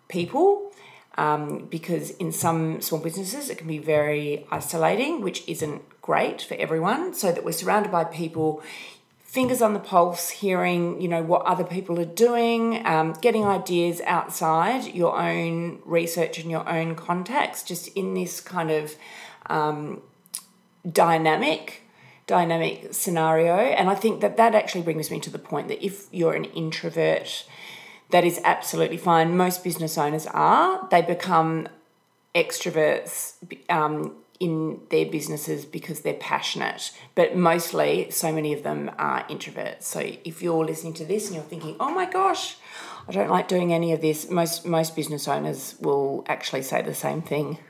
people 0.10 0.74
um, 1.18 1.68
because 1.72 2.10
in 2.10 2.34
some 2.34 2.82
small 2.82 3.00
businesses 3.00 3.50
it 3.50 3.58
can 3.58 3.68
be 3.68 3.78
very 3.78 4.46
isolating, 4.52 5.22
which 5.22 5.48
isn't 5.48 5.84
great 6.02 6.42
for 6.42 6.56
everyone. 6.56 7.14
So, 7.14 7.32
that 7.32 7.46
we're 7.46 7.54
surrounded 7.54 7.94
by 7.94 8.04
people 8.04 8.62
fingers 9.38 9.62
on 9.62 9.74
the 9.74 9.80
pulse, 9.80 10.32
hearing 10.32 11.00
you 11.00 11.08
know 11.08 11.22
what 11.22 11.44
other 11.46 11.64
people 11.64 12.00
are 12.00 12.14
doing, 12.28 12.84
um, 12.88 13.14
getting 13.22 13.46
ideas 13.46 14.02
outside 14.08 14.96
your 14.96 15.16
own 15.22 15.80
research 15.86 16.40
and 16.40 16.50
your 16.50 16.68
own 16.68 16.96
contacts, 16.96 17.62
just 17.62 17.88
in 17.90 18.16
this 18.16 18.42
kind 18.42 18.72
of 18.72 18.96
um, 19.46 20.02
dynamic 20.92 21.84
dynamic 22.26 22.88
scenario. 22.92 23.54
And 23.58 23.92
I 23.92 23.94
think 23.94 24.22
that 24.22 24.38
that 24.38 24.56
actually 24.56 24.82
brings 24.82 25.12
me 25.12 25.20
to 25.20 25.30
the 25.30 25.38
point 25.38 25.68
that 25.68 25.86
if 25.86 26.08
you're 26.12 26.34
an 26.34 26.46
introvert, 26.46 27.46
that 28.10 28.26
is 28.26 28.42
absolutely 28.44 28.98
fine. 28.98 29.38
Most 29.38 29.64
business 29.64 30.00
owners 30.00 30.26
are. 30.34 30.88
They 30.90 31.04
become 31.04 31.68
extroverts 32.34 33.34
um, 33.70 34.16
in 34.40 34.80
their 34.90 35.06
businesses 35.06 35.66
because 35.66 36.02
they're 36.02 36.14
passionate, 36.14 36.92
but 37.16 37.36
mostly 37.36 38.10
so 38.12 38.32
many 38.32 38.54
of 38.54 38.64
them 38.64 38.92
are 38.98 39.24
introverts. 39.26 39.84
So 39.84 40.00
if 40.24 40.42
you're 40.42 40.66
listening 40.66 40.94
to 40.96 41.06
this 41.06 41.28
and 41.28 41.36
you're 41.36 41.44
thinking, 41.44 41.76
"Oh 41.80 41.92
my 41.92 42.06
gosh, 42.06 42.58
I 43.08 43.12
don't 43.12 43.30
like 43.30 43.48
doing 43.48 43.74
any 43.74 43.94
of 43.94 44.02
this," 44.02 44.30
most 44.30 44.66
most 44.66 44.96
business 44.96 45.28
owners 45.28 45.76
will 45.80 46.24
actually 46.28 46.62
say 46.62 46.82
the 46.82 46.96
same 46.96 47.22
thing. 47.22 47.58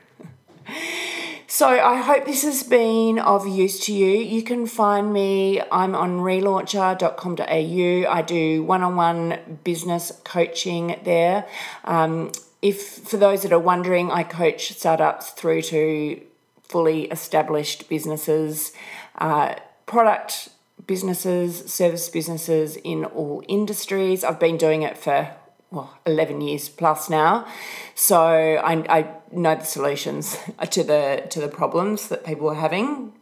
So 1.50 1.66
I 1.66 1.96
hope 1.96 2.26
this 2.26 2.42
has 2.42 2.62
been 2.62 3.18
of 3.18 3.48
use 3.48 3.80
to 3.86 3.92
you. 3.94 4.18
You 4.20 4.42
can 4.42 4.66
find 4.66 5.10
me, 5.10 5.62
I'm 5.72 5.94
on 5.94 6.18
relauncher.com.au. 6.18 8.12
I 8.12 8.22
do 8.22 8.62
one 8.62 8.82
on 8.82 8.96
one 8.96 9.58
business 9.64 10.12
coaching 10.24 11.00
there. 11.04 11.46
Um, 11.84 12.32
if 12.60 12.98
for 12.98 13.16
those 13.16 13.44
that 13.44 13.52
are 13.52 13.58
wondering, 13.58 14.10
I 14.10 14.24
coach 14.24 14.74
startups 14.74 15.30
through 15.30 15.62
to 15.62 16.20
fully 16.68 17.04
established 17.04 17.88
businesses, 17.88 18.72
uh, 19.16 19.54
product 19.86 20.50
businesses, 20.86 21.72
service 21.72 22.08
businesses 22.08 22.76
in 22.76 23.04
all 23.04 23.42
industries. 23.48 24.24
I've 24.24 24.40
been 24.40 24.56
doing 24.56 24.82
it 24.82 24.96
for 24.96 25.34
well, 25.70 25.98
11 26.06 26.40
years 26.40 26.68
plus 26.68 27.10
now. 27.10 27.46
So 27.94 28.16
I, 28.16 28.72
I 28.88 29.08
know 29.30 29.54
the 29.56 29.64
solutions 29.64 30.38
to 30.70 30.82
the 30.82 31.26
to 31.30 31.40
the 31.40 31.48
problems 31.48 32.08
that 32.08 32.24
people 32.24 32.48
are 32.48 32.54
having. 32.54 33.12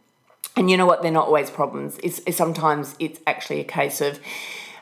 And 0.55 0.71
you 0.71 0.77
know 0.77 0.85
what? 0.85 1.03
They're 1.03 1.11
not 1.11 1.27
always 1.27 1.51
problems. 1.51 1.99
It's, 2.01 2.19
it's 2.25 2.37
sometimes 2.37 2.95
it's 2.97 3.19
actually 3.27 3.59
a 3.59 3.63
case 3.63 4.01
of 4.01 4.19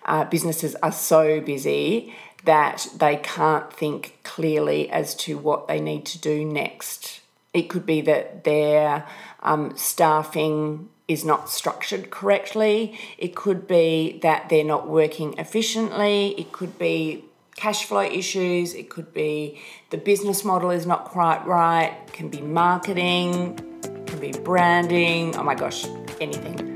uh, 0.05 0.23
businesses 0.25 0.75
are 0.75 0.91
so 0.91 1.41
busy 1.41 2.13
that 2.45 2.87
they 2.97 3.17
can't 3.17 3.73
think 3.73 4.19
clearly 4.23 4.89
as 4.89 5.15
to 5.15 5.37
what 5.37 5.67
they 5.67 5.81
need 5.81 6.05
to 6.05 6.19
do 6.19 6.45
next. 6.45 7.21
It 7.55 7.69
could 7.69 7.85
be 7.85 8.01
that 8.01 8.43
their 8.43 9.07
um, 9.41 9.75
staffing 9.77 10.89
is 11.07 11.23
not 11.23 11.49
structured 11.49 12.09
correctly. 12.09 12.99
It 13.17 13.35
could 13.35 13.67
be 13.67 14.19
that 14.23 14.49
they're 14.49 14.65
not 14.65 14.87
working 14.87 15.37
efficiently. 15.37 16.35
It 16.37 16.51
could 16.51 16.77
be 16.77 17.25
cash 17.55 17.85
flow 17.85 18.01
issues, 18.01 18.73
it 18.73 18.89
could 18.89 19.13
be 19.13 19.61
the 19.89 19.97
business 19.97 20.43
model 20.43 20.71
is 20.71 20.85
not 20.85 21.05
quite 21.05 21.45
right, 21.47 21.97
it 22.05 22.11
can 22.11 22.27
be 22.27 22.41
marketing, 22.41 23.57
it 23.81 24.07
can 24.07 24.19
be 24.19 24.33
branding, 24.33 25.33
oh 25.37 25.43
my 25.43 25.55
gosh, 25.55 25.85
anything. 26.19 26.74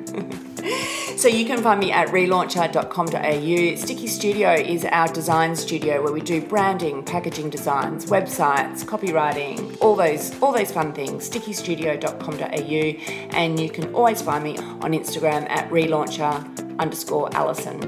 So 1.20 1.28
you 1.28 1.46
can 1.46 1.62
find 1.62 1.82
me 1.82 1.92
at 1.92 2.08
relauncher.com.au. 2.08 3.76
Sticky 3.76 4.08
Studio 4.08 4.54
is 4.54 4.86
our 4.86 5.10
design 5.10 5.54
studio 5.54 6.02
where 6.02 6.14
we 6.14 6.22
do 6.22 6.42
branding, 6.42 7.04
packaging 7.04 7.50
designs, 7.50 8.06
websites, 8.06 8.86
copywriting, 8.86 9.78
all 9.82 9.98
those 9.98 10.32
all 10.42 10.54
those 10.54 10.72
fun 10.72 10.94
things. 10.94 11.30
stickystudio.com.au 11.30 13.38
and 13.38 13.60
you 13.60 13.70
can 13.70 13.94
always 13.94 14.22
find 14.22 14.46
me 14.46 14.58
on 14.58 14.94
Instagram 14.94 15.46
at 15.50 15.70
relauncher 15.70 16.80
underscore 16.80 17.30
Alison. 17.36 17.82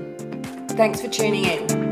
Thanks 0.68 1.00
for 1.00 1.08
tuning 1.08 1.46
in. 1.46 1.91